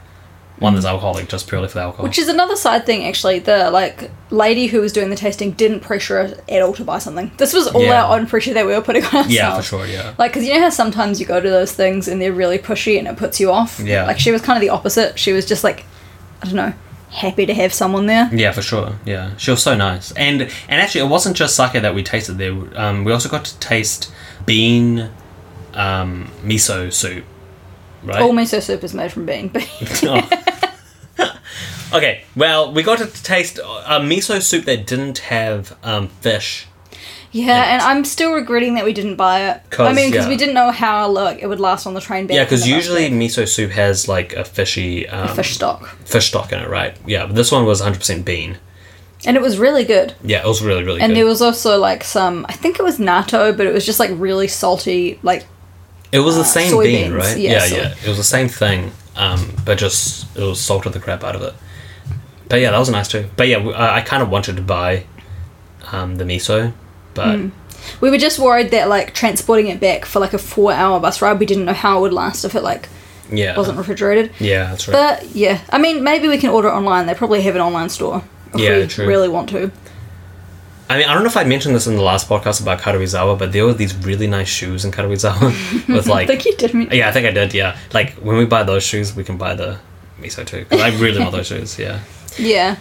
[0.59, 0.89] one that's mm.
[0.91, 2.05] alcoholic just purely for the alcohol?
[2.05, 3.39] Which is another side thing, actually.
[3.39, 6.99] The like lady who was doing the tasting didn't pressure us at all to buy
[6.99, 7.31] something.
[7.35, 8.05] This was all Yeah.
[8.05, 9.33] our own pressure that we were putting on ourselves.
[9.33, 9.85] yeah, for sure.
[9.87, 10.13] Yeah.
[10.17, 12.97] Like, because you know how sometimes you go to those things and they're really pushy
[12.97, 13.77] and it puts you off.
[13.81, 14.05] Yeah.
[14.05, 15.19] Like she was kind of the opposite.
[15.19, 15.83] She was just like,
[16.41, 16.71] I don't know,
[17.09, 18.29] happy to have someone there.
[18.33, 18.95] Yeah, for sure.
[19.05, 22.37] Yeah, she was so nice, and and actually, it wasn't just sake that we tasted
[22.37, 22.53] there.
[22.79, 24.11] Um, we also got to taste
[24.45, 25.09] bean,
[25.73, 27.25] um, miso soup.
[28.03, 28.21] Right.
[28.21, 29.51] All miso soup is made from bean.
[30.03, 30.29] Oh.
[31.93, 36.65] okay, well, we got to taste a miso soup that didn't have um, fish.
[37.31, 39.61] Yeah, and I'm still regretting that we didn't buy it.
[39.77, 40.29] I mean, because yeah.
[40.29, 42.35] we didn't know how like it would last on the train back.
[42.35, 46.59] Yeah, because usually miso soup has like a fishy um, fish stock, fish stock in
[46.59, 46.97] it, right?
[47.05, 48.57] Yeah, but this one was 100% bean.
[49.25, 50.15] and it was really good.
[50.23, 51.03] Yeah, it was really really good.
[51.03, 51.17] And good.
[51.17, 54.09] there was also like some, I think it was natto, but it was just like
[54.13, 55.45] really salty, like
[56.11, 57.37] it was the uh, same bean, right?
[57.37, 57.95] Yeah, Yeah, soy- yeah.
[58.03, 61.43] It was the same thing, um, but just it was salted the crap out of
[61.43, 61.53] it.
[62.47, 63.29] But yeah, that was nice too.
[63.37, 65.05] But yeah, I kind of wanted to buy
[65.91, 66.73] um, the miso,
[67.19, 67.49] but Hmm.
[68.01, 71.21] we were just worried that like transporting it back for like a four hour bus
[71.21, 72.89] ride, we didn't know how it would last if it like
[73.31, 74.31] yeah, wasn't refrigerated.
[74.39, 74.93] yeah, that's right.
[75.21, 77.05] But yeah, I mean, maybe we can order it online.
[77.07, 79.07] They probably have an online store if Yeah, we true.
[79.07, 79.71] really want to.
[80.91, 83.37] I mean, I don't know if I mentioned this in the last podcast about Karuizawa,
[83.37, 86.73] but there were these really nice shoes in Karuizawa with I like think you did.
[86.73, 86.87] Me.
[86.91, 87.53] Yeah, I think I did.
[87.53, 89.77] Yeah, like when we buy those shoes, we can buy the
[90.19, 90.65] miso too.
[90.65, 91.77] 'cause I really want those shoes.
[91.77, 91.99] Yeah.
[92.39, 92.77] Yeah.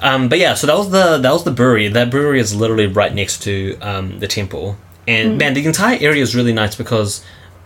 [0.00, 1.88] Um, but yeah, so that was the that was the brewery.
[1.88, 4.76] That brewery is literally right next to um, the temple,
[5.06, 7.24] and man, the entire area is really nice because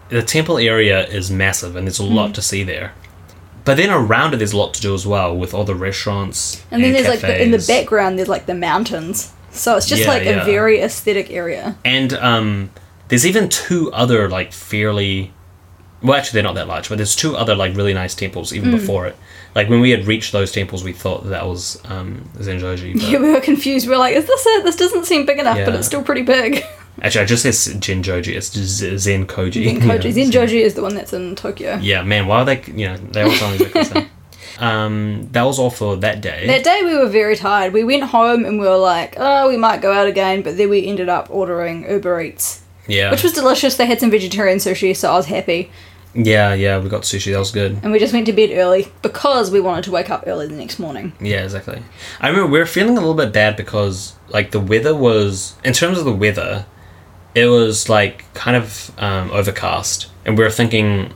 [0.09, 2.93] the temple area is massive and there's a lot to see there.
[3.65, 6.63] But then around it, there's a lot to do as well with all the restaurants
[6.71, 9.33] And then there's like the, in the background, there's like the mountains.
[9.51, 10.43] So it's just Yeah, like yeah.
[10.43, 11.77] a very aesthetic area.
[11.85, 12.71] And um,
[13.09, 15.33] there's even two other like fairly,
[16.07, 18.71] well, actually they're not that large, but there's two other like really nice temples even
[18.71, 18.79] Mm.
[18.81, 19.17] before it.
[19.55, 22.93] Like when we had reached those temples, we thought that, that was um, Zenjoji.
[23.01, 23.87] But Yeah, we were confused.
[23.87, 24.65] We were like, "Is this it?
[24.65, 26.63] This doesn't seem big enough, but it's still pretty big."
[27.03, 28.35] actually, I just said Jinjoji.
[28.37, 29.65] It's Zen Koji.
[29.65, 30.15] Zenkoji.
[30.15, 30.25] Yeah.
[30.25, 31.77] Zenjoji is the one that's in Tokyo.
[31.83, 32.27] Yeah, man.
[32.27, 32.63] Why are they?
[32.67, 34.07] You know, they all sound exactly the same.
[34.59, 36.47] Um, that was all for that day.
[36.47, 37.73] That day we were very tired.
[37.75, 40.69] We went home and we were like, "Oh, we might go out again," but then
[40.71, 43.77] we ended up ordering Uber Eats, yeah, which was delicious.
[43.77, 45.71] They had some vegetarian sushi, so I was happy.
[46.17, 46.79] Yeah, yeah.
[46.79, 47.33] We got sushi.
[47.33, 47.79] That was good.
[47.83, 50.55] And we just went to bed early because we wanted to wake up early the
[50.55, 51.13] next morning.
[51.21, 51.83] Yeah, exactly.
[52.21, 55.73] I remember we were feeling a little bit bad because like the weather was in
[55.73, 56.67] terms of the weather,
[57.35, 61.13] it was like kind of um, overcast, and we were thinking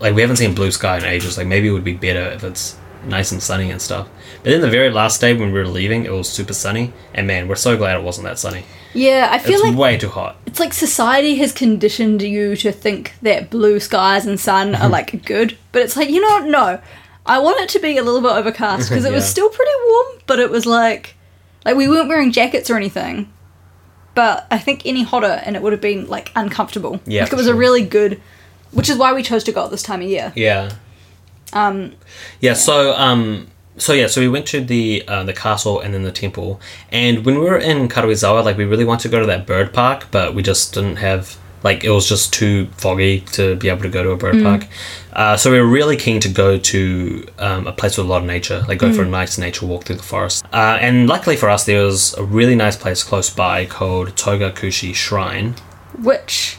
[0.00, 1.36] like we haven't seen blue sky in ages.
[1.36, 4.08] Like maybe it would be better if it's nice and sunny and stuff.
[4.42, 7.26] But then the very last day when we were leaving, it was super sunny, and
[7.26, 8.64] man, we're so glad it wasn't that sunny.
[8.94, 10.36] Yeah, I feel It's like way too hot.
[10.46, 15.24] it's like society has conditioned you to think that blue skies and sun are like
[15.24, 16.38] good, but it's like you know?
[16.46, 16.80] No,
[17.26, 20.06] I want it to be a little bit overcast because it was still pretty warm,
[20.26, 21.14] but it was like
[21.64, 23.30] like we weren't wearing jackets or anything.
[24.14, 27.00] But I think any hotter and it would have been like uncomfortable.
[27.06, 28.20] Yeah, like it was a really good,
[28.72, 30.32] which is why we chose to go at this time of year.
[30.34, 30.72] Yeah.
[31.52, 31.92] Um,
[32.40, 36.02] Yeah, so um so yeah, so we went to the uh, the castle and then
[36.02, 36.60] the temple.
[36.90, 39.72] And when we were in Karuizawa, like we really wanted to go to that bird
[39.72, 43.82] park, but we just didn't have like it was just too foggy to be able
[43.82, 44.66] to go to a bird park.
[45.12, 48.20] Uh, so we were really keen to go to um, a place with a lot
[48.20, 50.44] of nature, like go for a nice nature walk through the forest.
[50.52, 54.94] Uh, and luckily for us, there was a really nice place close by called Togakushi
[54.94, 55.54] Shrine.
[56.00, 56.58] which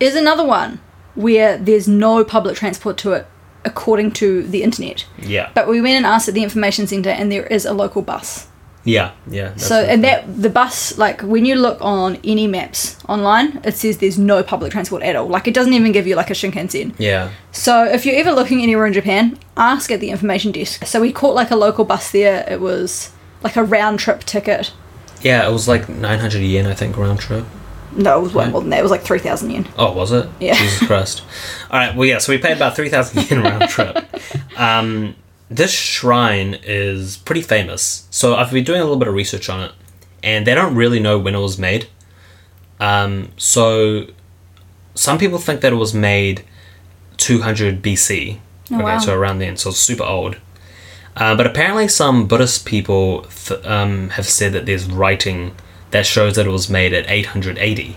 [0.00, 0.80] is another one
[1.14, 3.26] where there's no public transport to it
[3.70, 4.98] according to the internet.
[5.34, 8.02] Yeah, But we went and asked at the information centre, and there is a local
[8.02, 8.46] bus.
[8.84, 9.50] yeah, yeah.
[9.56, 13.98] so, and that the bus, like when you look on any maps online, it says
[13.98, 15.28] there's no public transport at all.
[15.36, 16.94] Like it doesn't even give you like a Shinkansen.
[16.98, 19.22] yeah, So if you're ever looking anywhere in Japan,
[19.56, 20.86] ask at the information desk.
[20.86, 22.46] So we caught like a local bus there.
[22.54, 23.10] It was
[23.42, 24.72] like a round trip ticket.
[25.22, 25.46] yeah.
[25.48, 27.44] It was like nine hundred yen, I think, round trip.
[27.98, 28.52] No, it was way Right.
[28.52, 28.78] more than that.
[28.78, 29.66] It was like three thousand yen.
[29.76, 30.28] Oh, was it?
[30.40, 30.54] Yeah.
[30.54, 31.22] Jesus Christ.
[31.70, 31.94] All right.
[31.94, 32.18] Well, yeah.
[32.18, 34.06] So we paid about three thousand yen round trip.
[34.58, 35.14] Um,
[35.50, 38.06] this shrine is pretty famous.
[38.10, 39.72] So I've been doing a little bit of research on it,
[40.22, 41.88] and they don't really know when it was made.
[42.80, 44.06] Um, so
[44.94, 46.44] some people think that it was made
[47.16, 48.38] 200 BC.
[48.70, 48.98] Oh, okay, wow.
[48.98, 50.36] so around then, so it's super old.
[51.16, 55.54] Uh, but apparently, some Buddhist people th- um, have said that there's writing
[55.90, 57.96] that shows that it was made at 880.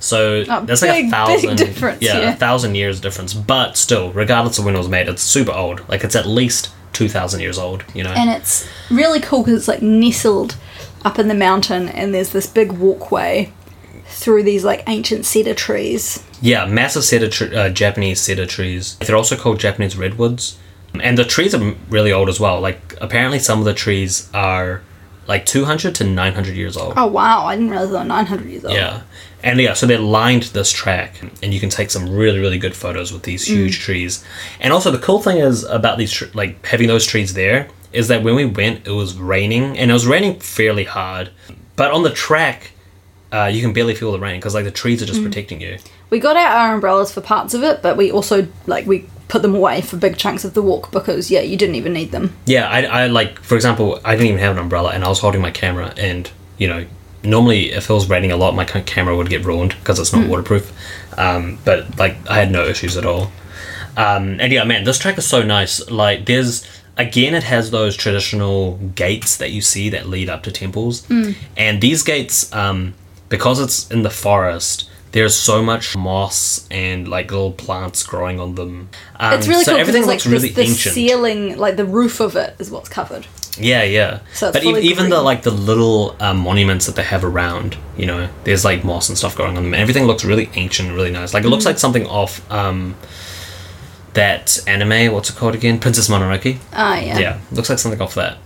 [0.00, 2.32] So Oh, that's like big, a big thousand, difference, yeah, yeah.
[2.32, 3.32] a thousand years difference.
[3.34, 5.88] But still, regardless of when it was made, it's super old.
[5.88, 7.84] Like it's at least two thousand years old.
[7.94, 8.10] You know?
[8.12, 10.56] and it's really cool because it's like nestled
[11.04, 13.52] up in the mountain and there's this big walkway
[14.06, 18.96] through these like ancient cedar trees Yeah, massive cedar tr- uh, Japanese cedar trees.
[18.98, 20.58] They're also called Japanese redwoods,
[21.02, 22.60] and the trees are really old as well.
[22.60, 24.82] Like apparently, some of the trees are
[25.26, 26.94] like two hundred to nine hundred years old.
[26.96, 29.02] oh wow i didn't realize they were 900 years old Yeah,
[29.42, 32.74] and yeah, so they lined this track, and you can take some really, really good
[32.74, 34.24] photos with these huge trees.
[34.60, 38.08] And also, the cool thing is about these, tr- like having those trees there, is
[38.08, 41.30] that when we went, it was raining, and it was raining fairly hard.
[41.76, 42.70] But on the track,
[43.32, 45.76] uh, you can barely feel the rain because like the trees are just protecting you.
[46.08, 49.42] we got out our umbrellas for parts of it but we also like we put
[49.42, 52.32] them away for big chunks of the walk because yeah you didn't even need them
[52.46, 55.18] Yeah, I, I like, for example, I didn't even have an umbrella, and I was
[55.18, 56.86] holding my camera, and you know,
[57.24, 60.28] normally if it was raining a lot, my camera would get ruined because it's not
[60.28, 60.72] waterproof.
[61.18, 63.32] Um, but like I had no issues at all.
[63.96, 65.90] Um, and yeah, man, this track is so nice.
[65.90, 66.64] Like, there's
[66.96, 71.10] again, it has those traditional gates that you see that lead up to temples,
[71.56, 72.94] and these gates, um,
[73.28, 74.88] because it's in the forest.
[75.14, 78.88] There's so much moss and like little plants growing on them.
[79.20, 79.80] Um, It's really so cool.
[79.80, 80.94] Everything it's, looks like, really the, the ancient.
[80.94, 83.26] ceiling, like the roof of it, is what's covered.
[83.56, 84.18] Yeah, yeah.
[84.32, 88.06] So but e- even the like the little um, monuments that they have around, you
[88.06, 89.74] know, there's like moss and stuff growing on them.
[89.74, 91.32] Everything looks really ancient, and really nice.
[91.32, 91.50] Like it Mm.
[91.50, 92.96] looks like something off um,
[94.14, 95.12] that anime.
[95.12, 95.78] What's it called again?
[95.78, 96.58] Princess Mononoke.
[96.72, 97.18] Ah, yeah.
[97.18, 98.38] Yeah, looks like something off that.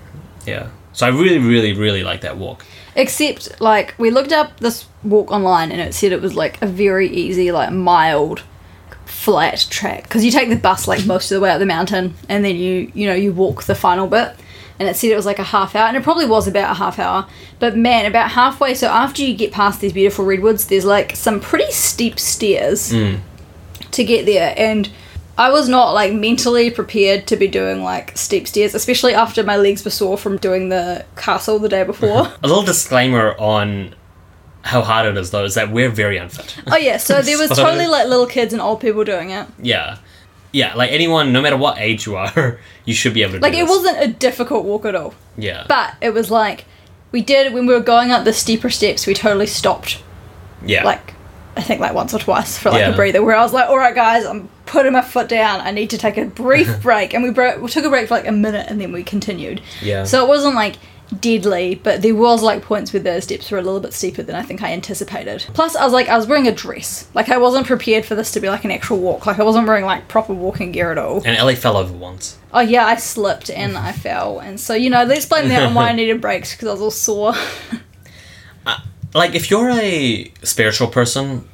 [0.46, 0.68] Yeah.
[0.92, 2.64] So I really, really, really like that walk.
[2.98, 6.66] Except, like, we looked up this walk online and it said it was like a
[6.66, 8.42] very easy, like, mild,
[9.06, 10.02] flat track.
[10.02, 12.56] Because you take the bus, like, most of the way up the mountain and then
[12.56, 14.34] you, you know, you walk the final bit.
[14.80, 16.74] And it said it was like a half hour, and it probably was about a
[16.74, 17.26] half hour.
[17.58, 21.40] But man, about halfway, so after you get past these beautiful redwoods, there's like some
[21.40, 23.18] pretty steep stairs mm.
[23.90, 24.54] to get there.
[24.56, 24.88] And
[25.38, 29.56] I was not like mentally prepared to be doing like steep stairs, especially after my
[29.56, 32.26] legs were sore from doing the castle the day before.
[32.42, 33.94] A little disclaimer on
[34.62, 36.58] how hard it is, though, is that we're very unfit.
[36.66, 39.46] Oh yeah, so there was So- totally like little kids and old people doing it.
[39.62, 39.98] yeah.
[40.50, 43.52] Yeah, like anyone, no matter what age you are, you should be able to Like
[43.52, 43.70] do it this.
[43.70, 45.12] wasn't a difficult walk at all.
[45.36, 45.66] Yeah.
[45.68, 46.64] But it was like
[47.12, 50.02] we did when we were going up the steeper steps, we totally stopped
[50.64, 50.84] yeah.
[50.84, 51.12] like
[51.54, 52.90] I think like once or twice for like Yeah.
[52.92, 55.60] a breather where I was like, all right guys, I'm putting my foot down.
[55.60, 57.14] I need to take a brief break.
[57.14, 59.60] And we, bro- we took a break for like a minute and then we continued.
[59.82, 60.04] Yeah.
[60.04, 60.76] So it wasn't like
[61.20, 64.36] deadly, but there was like points where the steps were a little bit steeper than
[64.36, 65.46] I think I anticipated.
[65.54, 67.08] Plus, I was like, I was wearing a dress.
[67.14, 69.24] Like I wasn't prepared for this to be like an actual walk.
[69.26, 71.16] Like I wasn't wearing like proper walking gear at all.
[71.24, 72.38] and Ellie fell over once.
[72.52, 74.38] Oh yeah, I slipped and I fell.
[74.38, 76.80] And so, you know, let's blame that on why I needed breaks because I was
[76.82, 77.32] all sore.
[78.66, 78.78] Uh,
[79.14, 81.48] like if you're a spiritual person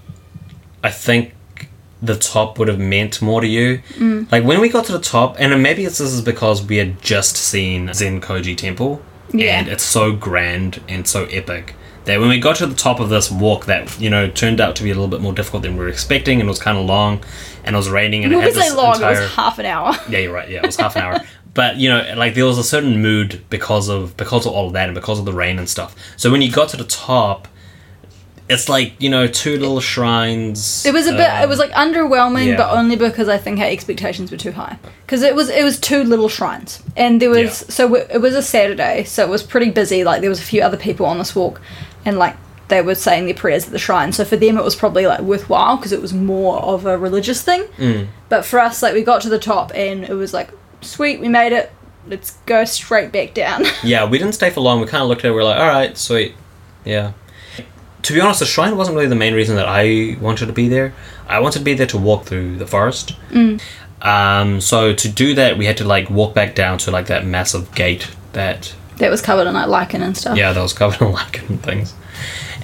[0.83, 1.33] i think
[2.05, 4.31] the top would have meant more to you Mm.
[4.33, 7.01] like when we got to the top and maybe it's, this is because we had
[7.01, 9.01] just seen Zenkoji temple
[9.33, 9.59] Yeah.
[9.59, 13.09] and it's so grand and so epic that when we got to the top of
[13.09, 15.73] this walk that you know turned out to be a little bit more difficult than
[15.77, 17.23] we were expecting and it was kind of long
[17.65, 19.59] and it was raining and it When had say this long, entire it was half
[19.59, 19.93] an hour.
[20.11, 20.49] yeah, you're right.
[20.51, 21.21] Yeah, it was half an hour.
[21.55, 24.73] But you know, like there was a certain mood because of because of all of
[24.73, 25.95] that and because of the rain and stuff.
[26.17, 27.47] So when you got to the top,
[28.49, 30.85] it's like you know two little shrines.
[30.85, 31.21] It was a bit.
[31.21, 32.57] it um, was like underwhelming, yeah.
[32.57, 34.79] but only because I think our expectations were too high.
[35.07, 37.51] Because it was it was two little shrines, and there was Yeah.
[37.51, 40.05] so it was a Saturday, so it was pretty busy.
[40.05, 41.61] Like there was a few other people on this walk,
[42.05, 42.37] and like
[42.69, 44.13] they were saying their prayers at the shrine.
[44.13, 47.43] So for them, it was probably like worthwhile because it was more of a religious
[47.43, 47.65] thing.
[47.79, 48.09] Mm.
[48.29, 50.51] But for us, like we got to the top, and it was like
[50.83, 51.73] sweet, we made it.
[52.07, 53.65] Let's go straight back down.
[53.83, 54.81] Yeah, we didn't stay for long.
[54.81, 55.35] We kind of looked at it.
[55.35, 56.35] We are like, all right, sweet,
[56.85, 57.13] yeah.
[58.05, 60.69] To be honest, the shrine wasn't really the main reason that I wanted to be
[60.69, 60.95] there.
[61.29, 63.15] I wanted to be there to walk through the forest.
[63.31, 63.61] Mm.
[64.03, 67.25] Um, so to do that, we had to like walk back down to like that
[67.27, 70.37] massive gate that that was covered in like lichen and stuff.
[70.37, 71.95] Yeah, that was covered in lichen and things.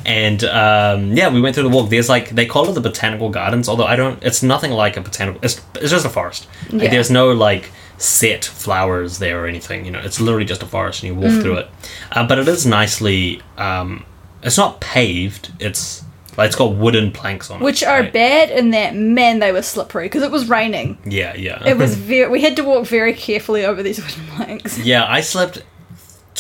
[0.07, 1.88] And um, yeah, we went through the walk.
[1.90, 4.22] There's like they call it the botanical gardens, although I don't.
[4.22, 5.40] It's nothing like a botanical.
[5.42, 6.46] It's it's just a forest.
[6.70, 6.90] Like, Yeah.
[6.90, 9.85] there's no like set flowers there or anything.
[9.87, 11.42] You know, it's literally just a forest, and you walk Mm.
[11.42, 11.68] through it.
[12.12, 13.40] Uh, but it is nicely.
[13.57, 14.05] Um,
[14.42, 15.53] it's not paved.
[15.59, 16.05] It's
[16.37, 17.64] like it's got wooden planks on it.
[17.64, 18.12] Which are right?
[18.12, 20.98] bad in that man they were slippery because it was raining.
[21.05, 21.62] Yeah, yeah.
[21.66, 22.31] It was very.
[22.31, 24.79] We had to walk very carefully over these wooden planks.
[24.79, 25.62] yeah, I slept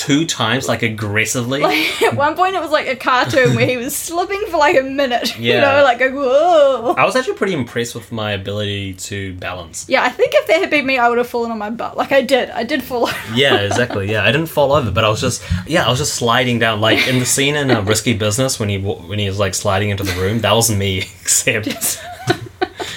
[0.00, 1.60] two times, like aggressively.
[1.70, 4.76] Like at one point, it was like a cartoon where he was slipping for like
[4.76, 5.34] a minute.
[5.40, 5.54] Yeah.
[5.54, 6.94] You know, like whoa.
[6.96, 9.86] I was actually pretty impressed with my ability to balance.
[9.88, 11.96] Yeah, I think if that had been me, I would have fallen on my butt.
[11.96, 12.50] Like I did.
[12.50, 13.16] I did fall over.
[13.34, 14.10] Yeah, exactly.
[14.10, 16.80] Yeah, I didn't fall over, but I was just yeah, I was just sliding down
[16.80, 19.90] like in the scene in uh, Risky Business when he when he was like sliding
[19.90, 20.40] into the room.
[20.40, 21.68] That was me, except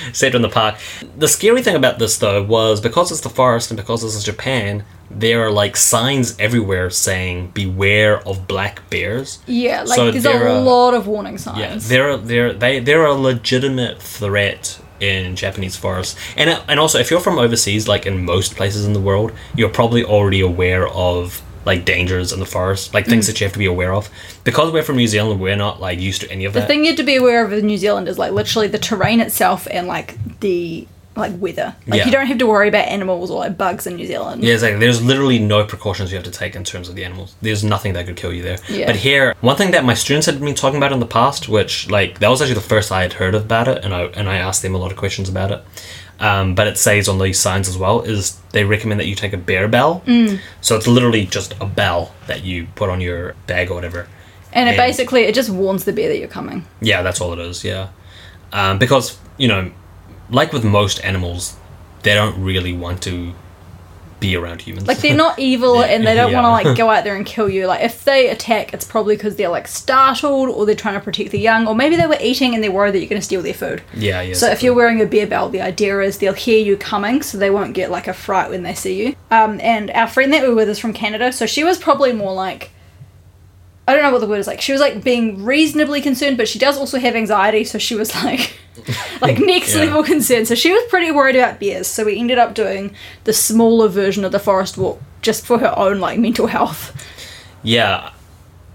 [0.08, 0.76] except in the park.
[1.18, 4.24] The scary thing about this though was because it's the forest and because this is
[4.24, 10.24] Japan, there are like signs everywhere saying "Beware of black bears." Yeah, like So there's
[10.24, 11.60] there a are- lot of warning signs.
[11.60, 16.98] Yeah, they're they're they they're a legitimate threat in Japanese forests, and uh, and also
[17.00, 20.88] if you're from overseas, like in most places in the world, you're probably already aware
[20.88, 23.10] of like dangers in the forest, like Mm.
[23.12, 24.10] things that you have to be aware of.
[24.44, 26.68] Because we're from New Zealand, we're not like used to any of the that.
[26.68, 29.22] thing you have to be aware of in New Zealand is like literally the terrain
[29.22, 30.86] itself and like the
[31.16, 31.76] like weather.
[31.88, 32.06] Like Yeah.
[32.06, 34.44] you don't have to worry about animals or like bugs in New Zealand.
[34.44, 34.80] Yeah, exactly.
[34.80, 37.36] There's literally no precautions you have to take in terms of the animals.
[37.42, 38.58] There's nothing that could kill you there.
[38.70, 38.88] Yeah.
[38.88, 41.90] But here, one thing that my students had been talking about in the past, which
[41.90, 44.38] like that was actually the first I had heard about it, and I and I
[44.38, 45.64] asked them a lot of questions about it.
[46.20, 49.34] Um, but it says on these signs as well is they recommend that you take
[49.34, 50.04] a bear bell.
[50.06, 50.40] Mm.
[50.62, 54.08] So it's literally just a bell that you put on your bag or whatever,
[54.54, 56.66] And it basically it just warns the bear that you're coming.
[56.82, 57.64] Yeah, that's all it is.
[57.64, 57.90] Yeah,
[58.54, 59.72] um, because you know,
[60.34, 61.56] like with most animals,
[62.02, 63.34] they don't really want to
[64.20, 64.88] be around humans.
[64.88, 66.42] Like they're not evil and they don't Yeah.
[66.42, 67.68] want to like go out there and kill you.
[67.68, 71.32] Like if they attack, it's probably because they're like startled or they're trying to protect
[71.32, 73.42] the young, or maybe they were eating and they're worried that you're going to steal
[73.42, 73.82] their food.
[73.94, 74.34] yeah, yeah.
[74.34, 77.38] So if you're wearing a bear belt, the idea is they'll hear you coming, so
[77.38, 79.16] they won't get like a fright when they see you.
[79.30, 82.14] Um, and our friend that we were with is from Canada, so she was probably
[82.14, 82.72] more like.
[83.88, 84.62] I don't know what the word is like.
[84.62, 88.16] She was like being reasonably concerned, but she does also have anxiety, so she was
[88.24, 88.58] like,
[89.22, 89.82] like next Yeah.
[89.86, 90.48] level concerned.
[90.48, 91.88] So she was pretty worried about bears.
[91.88, 95.78] So we ended up doing the smaller version of the forest walk just for her
[95.78, 96.96] own like mental health.
[97.62, 98.12] Yeah,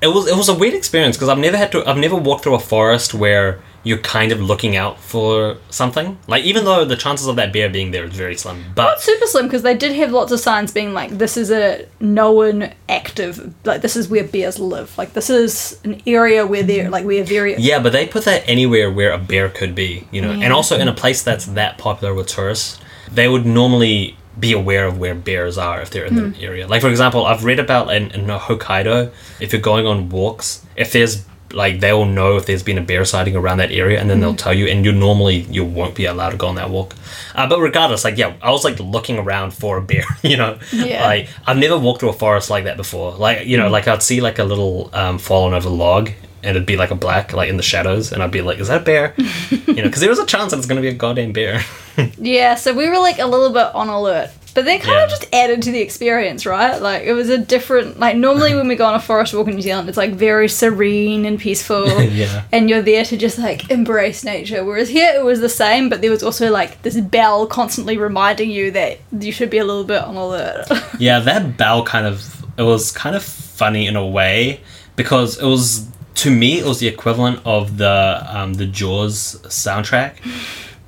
[0.02, 2.44] it was it was a weird experience because I've never had to I've never walked
[2.44, 6.18] through a forest where you're kind of looking out for something.
[6.26, 9.01] Like even though the chances of that bear being there is very slim, Not but
[9.01, 12.72] super slim because they did have lots of signs being like, this is a known
[12.89, 14.97] active, like this is where bears live.
[14.99, 18.43] Like this is an area where they're like we're very yeah, but they put that
[18.47, 20.45] anywhere where a bear could be, you know, Yeah.
[20.45, 22.78] and also in a place that's that popular with tourists,
[23.11, 26.30] they would normally be aware of where bears are if they're in Hmm.
[26.32, 26.66] the area.
[26.68, 29.11] Like for example, I've read about in, in Hokkaido,
[29.41, 32.82] if you're going on walks, if there's like they will know if there's been a
[32.82, 34.22] bear sighting around that area and then Hmm.
[34.22, 36.94] they'll tell you and you normally you won't be allowed to go on that walk
[37.34, 40.59] uh, but regardless like yeah i was like looking around for a bear you know
[40.72, 41.05] Yeah.
[41.05, 44.03] like i've never walked through a forest like that before like you know like i'd
[44.03, 46.11] see like a little um, fallen over log
[46.42, 48.68] and it'd be like a black like in the shadows and i'd be like is
[48.68, 49.14] that a bear
[49.51, 51.62] you know because there was a chance that it's going to be a goddamn bear
[52.18, 54.30] Yeah, so we were like a little bit on alert.
[54.55, 55.05] But they kind Yeah.
[55.05, 56.80] of just added to the experience, right?
[56.82, 59.55] Like it was a different like normally when we go on a forest walk in
[59.55, 61.86] New Zealand it's like very serene and peaceful.
[62.03, 64.64] yeah And you're there to just like embrace nature.
[64.64, 68.51] Whereas here it was the same, but there was also like this bell constantly reminding
[68.51, 70.66] you that you should be a little bit on alert.
[70.99, 74.61] Yeah, that bell kind of it was kind of funny in a way
[74.96, 75.86] because it was
[76.16, 80.14] to me it was the equivalent of the um, the Jaws soundtrack,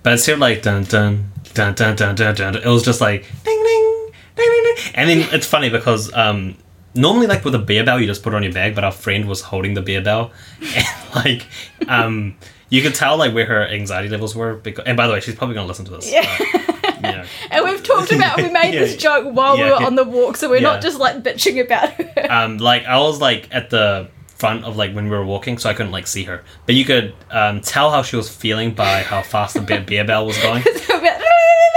[0.03, 3.23] but instead of like dun dun dun dun dun dun dun, it was just like
[3.45, 6.57] ding ding ding ding ding, and then it's funny because um.
[6.93, 8.91] Normally, like with a beer bell, you just put it on your bag, but our
[8.91, 10.33] friend was holding the beer bell,
[10.75, 10.85] and
[11.15, 11.47] like,
[11.87, 12.35] um,
[12.69, 14.55] you could tell like where her anxiety levels were.
[14.55, 16.11] Because, and by the way, she's probably gonna listen to this.
[16.11, 16.27] Yeah.
[16.83, 17.25] but, know.
[17.53, 18.81] and we've talked about we made Yeah.
[18.81, 19.79] this joke while we Yeah.
[19.79, 20.63] were on the walk, so we're Yeah.
[20.63, 22.27] not just like bitching about her.
[22.29, 25.71] um, like I was like at the front of like when we were walking, so
[25.71, 26.43] I couldn't like see her.
[26.67, 30.05] But you could um, tell how she was feeling by how fast the beer, beer
[30.05, 30.65] bell was going.
[30.65, 30.99] So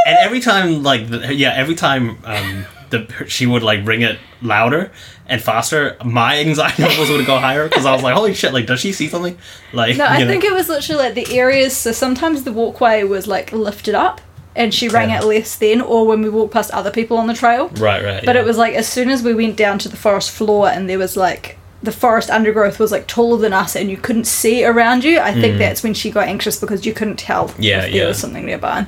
[0.06, 4.20] And every time, like the, yeah, every time um, the she would like ring it
[4.42, 4.92] louder
[5.28, 8.66] and faster, my anxiety levels would go higher because I was like, holy shit, like
[8.68, 9.38] does she see something?
[9.72, 10.28] Like No, I know?
[10.28, 11.76] think it was literally like the areas.
[11.76, 14.20] So sometimes the walkway was like lifted up,
[14.56, 15.20] and she rang Yeah.
[15.22, 17.70] it less then, or when we walked past other people on the trail.
[17.78, 18.26] right, right.
[18.26, 18.42] But yeah.
[18.42, 21.00] it was like as soon as we went down to the forest floor, and there
[21.00, 25.04] was like the forest undergrowth was like taller than us, and you couldn't see around
[25.06, 25.20] you.
[25.20, 27.56] I think that's when she got anxious because you couldn't tell Mm.
[27.60, 28.08] Yeah, if there yeah.
[28.10, 28.86] was something nearby.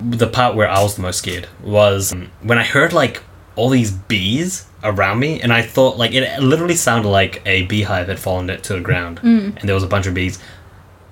[0.00, 3.22] The part where I was the most scared was um, when I heard like
[3.56, 8.08] all these bees around me, and I thought like it literally sounded like a beehive
[8.08, 9.56] had fallen to the ground, Mm.
[9.58, 10.38] and there was a bunch of bees.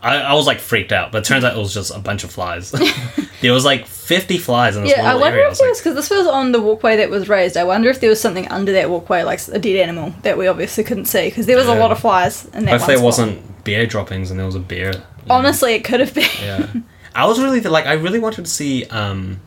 [0.03, 2.22] I, I was like freaked out, but it turns out it was just a bunch
[2.22, 2.70] of flies.
[3.41, 5.51] there was like fifty flies in this Yeah, I wonder area.
[5.51, 7.57] If there like, was because this was on the walkway that was raised.
[7.57, 10.47] I wonder if there was something under that walkway, like a dead animal that we
[10.47, 12.72] obviously couldn't see because there was a lot of flies in that.
[12.72, 14.93] hopefully one it wasn't bear droppings, and there was a bear.
[15.28, 16.28] Honestly, it could have been.
[16.41, 16.68] yeah
[17.17, 19.41] i was really like i really wanted to see um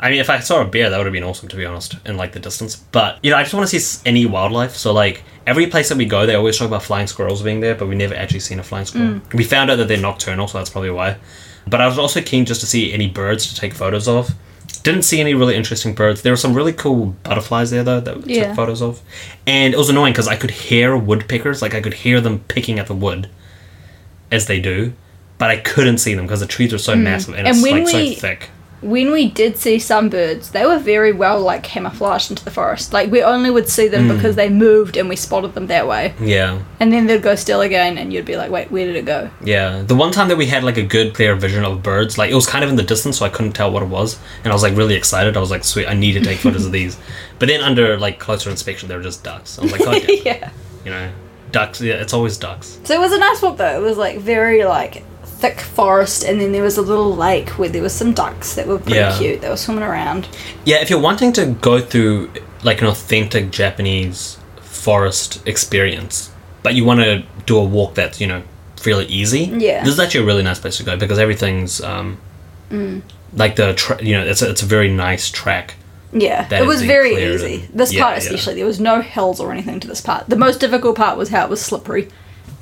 [0.00, 1.94] i mean if i saw a bear that would have been awesome to be honest
[2.06, 2.74] in like the distance.
[2.76, 4.74] But you know i just want to see any wildlife.
[4.76, 7.74] So like every place that we go they always talk about flying squirrels being there
[7.74, 9.20] but we never actually seen a flying squirrel.
[9.34, 11.16] We found out that they're nocturnal so that's probably why.
[11.66, 14.30] But i was also keen just to see any birds to take photos of.
[14.82, 16.22] Didn't see any really interesting birds.
[16.22, 18.46] There were some really cool butterflies there though that we Yeah.
[18.46, 19.02] took photos of.
[19.46, 22.78] And it was annoying because i could hear woodpeckers like i could hear them picking
[22.78, 23.28] at the wood
[24.32, 24.92] as they do,
[25.40, 27.50] but I couldn't see them because the trees were so massive and, Mm.
[27.50, 28.50] And it's when like we- so thick.
[28.82, 32.92] when we did see some birds, they were very well like camouflaged into the forest.
[32.94, 34.16] Like we only would see them Mm.
[34.16, 36.14] because they moved and we spotted them that way.
[36.20, 39.04] Yeah, And then they'd go still again and you'd be like, wait, where did it
[39.04, 39.28] go?
[39.44, 39.82] yeah.
[39.86, 42.34] The one time that we had like a good clear vision of birds, like it
[42.34, 44.54] was kind of in the distance, so I couldn't tell what it was, and I
[44.54, 45.36] was like really excited.
[45.36, 46.96] I was like, sweet, I need to take photos of these.
[47.38, 49.58] But then under like closer inspection, they were just ducks.
[49.58, 50.50] I was like, God, damn, yeah.
[50.86, 51.10] you know,
[51.52, 51.82] ducks.
[51.82, 52.78] Yeah, it's always ducks.
[52.84, 53.76] So it was a nice walk though.
[53.78, 55.04] It was like very like
[55.40, 58.66] thick forest and then there was a little lake where there was some ducks that
[58.66, 59.16] were pretty Yeah.
[59.18, 59.40] cute.
[59.40, 60.28] They were swimming around.
[60.64, 62.30] Yeah, if you're wanting to go through
[62.62, 66.30] like an authentic Japanese forest experience,
[66.62, 68.42] but you want to do a walk that's you know
[68.76, 69.82] fairly easy, Yeah.
[69.84, 72.18] this is actually a really nice place to go because everything's um,
[72.70, 73.02] Mm.
[73.36, 75.74] like the tra- you know it's a, it's a very nice track.
[76.12, 77.54] Yeah, That it was very easy.
[77.54, 78.24] and- This yeah, part yeah.
[78.24, 80.28] especially, there was no hills or anything to this part.
[80.28, 82.08] The most difficult part was how it was slippery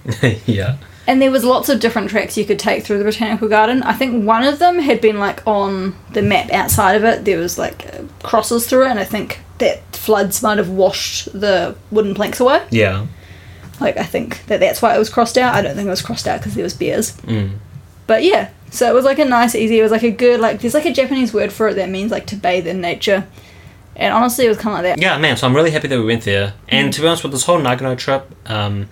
[0.46, 0.76] yeah.
[1.08, 3.82] And there was lots of different tracks you could take through the botanical garden.
[3.82, 7.24] I think one of them had been like on the map outside of it.
[7.24, 11.32] There was like uh, crosses through it, and I think that floods might have washed
[11.32, 12.62] the wooden planks away.
[12.70, 13.06] Yeah.
[13.80, 15.54] Like I think that that's why it was crossed out.
[15.54, 17.16] I don't think it was crossed out because there was bears.
[17.22, 17.52] Mm.
[18.06, 19.78] But yeah, so it was like a nice, easy.
[19.78, 20.60] It was like a good like.
[20.60, 23.26] There's like a Japanese word for it that means like to bathe in nature.
[23.96, 25.02] And honestly, it was kind of like that.
[25.02, 25.38] Yeah, man.
[25.38, 26.52] So I'm really happy that we went there.
[26.68, 28.88] And to be honest, with this whole Nagano trip, um,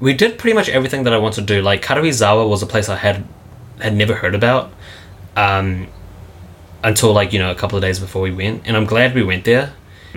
[0.00, 1.62] we did pretty much everything that I wanted to do.
[1.62, 3.24] Like Karuizawa was a place I had
[3.80, 4.72] had never heard about
[5.36, 5.86] um,
[6.82, 9.22] until like you know a couple of days before we went, and I'm glad we
[9.22, 9.74] went there.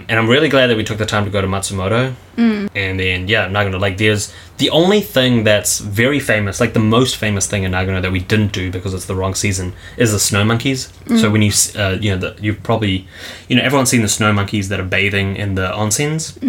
[0.10, 2.16] And I'm really glad that we took the time to go to Matsumoto.
[2.36, 2.68] Mm.
[2.74, 3.80] And then yeah, Nagano.
[3.80, 8.02] Like there's the only thing that's very famous, like the most famous thing in Nagano
[8.02, 10.92] that we didn't do because it's the wrong season, is the snow monkeys.
[11.20, 13.08] So when you uh, you know the, you've probably
[13.48, 16.40] you know everyone's seen the snow monkeys that are bathing in the onsens.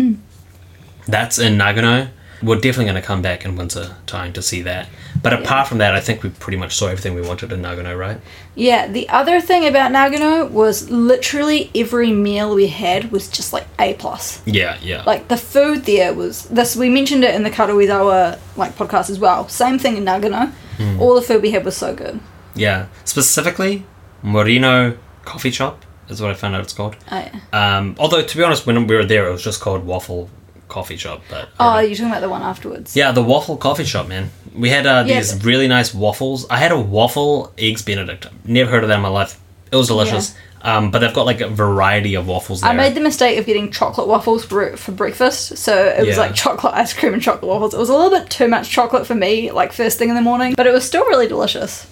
[1.06, 2.08] That's in Nagano.
[2.44, 4.88] We're definitely going to come back in winter time to see that.
[5.22, 7.98] But apart from that, I think we pretty much saw everything we wanted in Nagano,
[7.98, 8.20] right?
[8.54, 13.66] Yeah, the other thing about Nagano was literally every meal we had was just like
[13.78, 14.42] A plus.
[14.46, 15.02] Yeah, yeah.
[15.06, 16.76] Like the food there was this.
[16.76, 19.48] We mentioned it in the Karuizawa like podcast as well.
[19.48, 20.52] Same thing in Nagano.
[20.76, 21.00] Hmm.
[21.00, 22.20] All the food we had was so good.
[22.54, 22.86] yeah.
[23.04, 23.86] Specifically,
[24.22, 26.96] Morino Coffee Shop is what I found out it's called.
[27.10, 27.40] Oh, yeah.
[27.78, 30.28] Um, although, to be honest, when we were there, it was just called Waffle
[30.74, 31.22] Coffee Shop.
[31.30, 32.96] But oh, you're talking about the one afterwards.
[32.96, 34.30] Yeah, the waffle coffee shop, man.
[34.54, 36.46] We had uh, Yeah, these but- really nice waffles.
[36.50, 38.26] I had a waffle eggs Benedict.
[38.44, 39.38] Never heard of that in my life.
[39.70, 40.34] It was delicious.
[40.62, 42.70] Um, but they've got like a variety of waffles there.
[42.70, 46.22] I made the mistake of getting chocolate waffles for, for breakfast, so it was Yeah.
[46.24, 47.74] like chocolate ice cream and chocolate waffles.
[47.74, 50.22] It was a little bit too much chocolate for me, like first thing in the
[50.22, 51.86] morning, but it was still really delicious.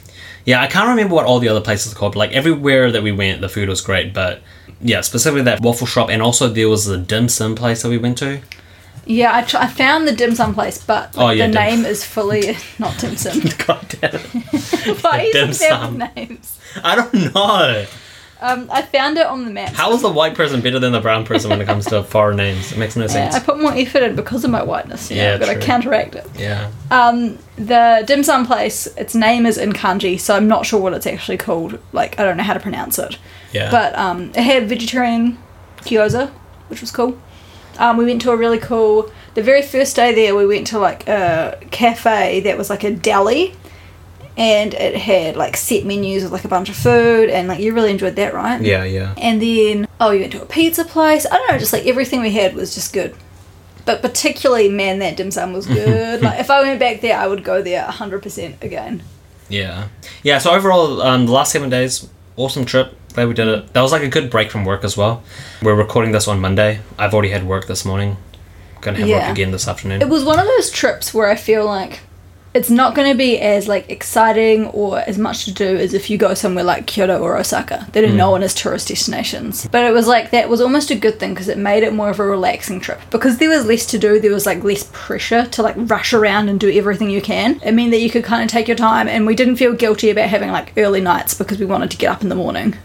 [0.46, 2.14] Yeah, I can't remember what all the other places are called.
[2.14, 4.14] But like everywhere that we went, the food was great.
[4.14, 4.40] But
[4.80, 7.98] yeah, specifically that waffle shop, and also there was the dim sum place that we
[7.98, 8.40] went to.
[9.04, 11.62] Yeah, I, tr- I found the dim sum place, but Oh, like, yeah, the dim-
[11.62, 13.40] name is fully not dim sum.
[13.66, 14.24] God damn it!
[15.02, 15.98] Why is dim it there sum.
[15.98, 16.58] with names?
[16.84, 17.86] I don't know.
[18.40, 19.72] Um, I found it on the map.
[19.72, 22.36] How is the white person better than the brown person when it comes to foreign
[22.36, 22.72] names?
[22.72, 23.34] It makes no Yeah, sense.
[23.36, 25.12] I put more effort in because of my whiteness.
[25.12, 25.62] Yeah, know, I've got to true.
[25.62, 26.26] counteract it.
[26.36, 26.72] Yeah.
[26.90, 30.92] Um, the dim sum place, its name is in kanji, so I'm not sure what
[30.92, 31.78] it's actually called.
[31.92, 33.16] Like, I don't know how to pronounce it.
[33.52, 33.70] Yeah.
[33.70, 35.38] But um, it had vegetarian
[35.82, 36.30] gyoza,
[36.66, 37.16] which was cool.
[37.78, 39.10] Um, we went to a really cool.
[39.34, 42.90] The very first day there, we went to like a cafe that was like a
[42.90, 43.54] deli,
[44.36, 47.74] and it had like set menus with like a bunch of food, and like you
[47.74, 48.60] really enjoyed that, right?
[48.60, 49.14] yeah, yeah.
[49.16, 51.26] And then oh, we went to a pizza place.
[51.26, 53.14] I don't know, just like everything we had was just good.
[53.84, 56.22] But particularly, man, that dim sum was good.
[56.22, 59.02] like if I went back there, I would go there hundred percent again.
[59.48, 59.88] Yeah.
[60.22, 62.94] Yeah, so overall, um, the last seven days, awesome trip.
[63.14, 63.72] Glad we did it.
[63.74, 65.22] That was like a good break from work as well.
[65.62, 66.80] We're recording this on Monday.
[66.98, 68.16] I've already had work this morning.
[68.80, 69.28] Gonna have Yeah.
[69.28, 70.00] work again this afternoon.
[70.00, 72.00] It was one of those trips where I feel like
[72.54, 76.10] it's not going to be as like exciting or as much to do as if
[76.10, 78.16] you go somewhere like Kyoto or Osaka that are mm.
[78.16, 79.66] known as tourist destinations.
[79.68, 82.10] But it was like that was almost a good thing because it made it more
[82.10, 84.20] of a relaxing trip because there was less to do.
[84.20, 87.60] There was like less pressure to like rush around and do everything you can.
[87.62, 90.10] It meant that you could kind of take your time, and we didn't feel guilty
[90.10, 92.76] about having like early nights because we wanted to get up in the morning.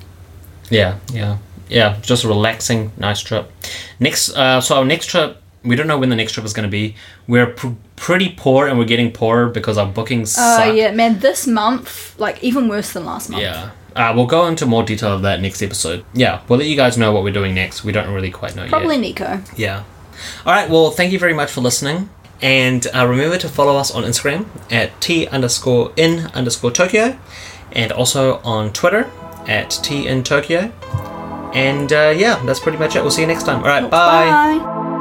[0.70, 1.38] Yeah, yeah,
[1.70, 1.98] yeah.
[2.02, 3.52] Just a relaxing, nice trip.
[4.00, 6.68] Next, uh, so our next trip, we don't know when the next trip is going
[6.68, 6.96] to be.
[7.28, 10.76] We're pr- pretty poor, and we're getting poorer because our bookings Oh suck.
[10.76, 11.20] yeah, man!
[11.20, 13.44] This month, like even worse than last month.
[13.44, 13.72] Yeah.
[13.96, 16.06] Uh, we'll go into more detail of that next episode.
[16.14, 17.84] Yeah, we'll let you guys know what we're doing next.
[17.84, 19.16] We don't really quite know Probably yet.
[19.16, 19.52] Probably Nikko.
[19.56, 19.84] Yeah.
[20.46, 20.70] All right.
[20.70, 22.10] Well, thank you very much for listening,
[22.42, 27.18] and uh, remember to follow us on Instagram at t underscore in underscore Tokyo,
[27.72, 29.10] and also on Twitter
[29.48, 30.72] at Tea in Tokyo.
[31.54, 33.02] And uh, yeah, that's pretty much it.
[33.02, 33.60] We'll see you next time.
[33.60, 33.90] All right.
[33.90, 34.58] bye.
[34.58, 34.97] Bye.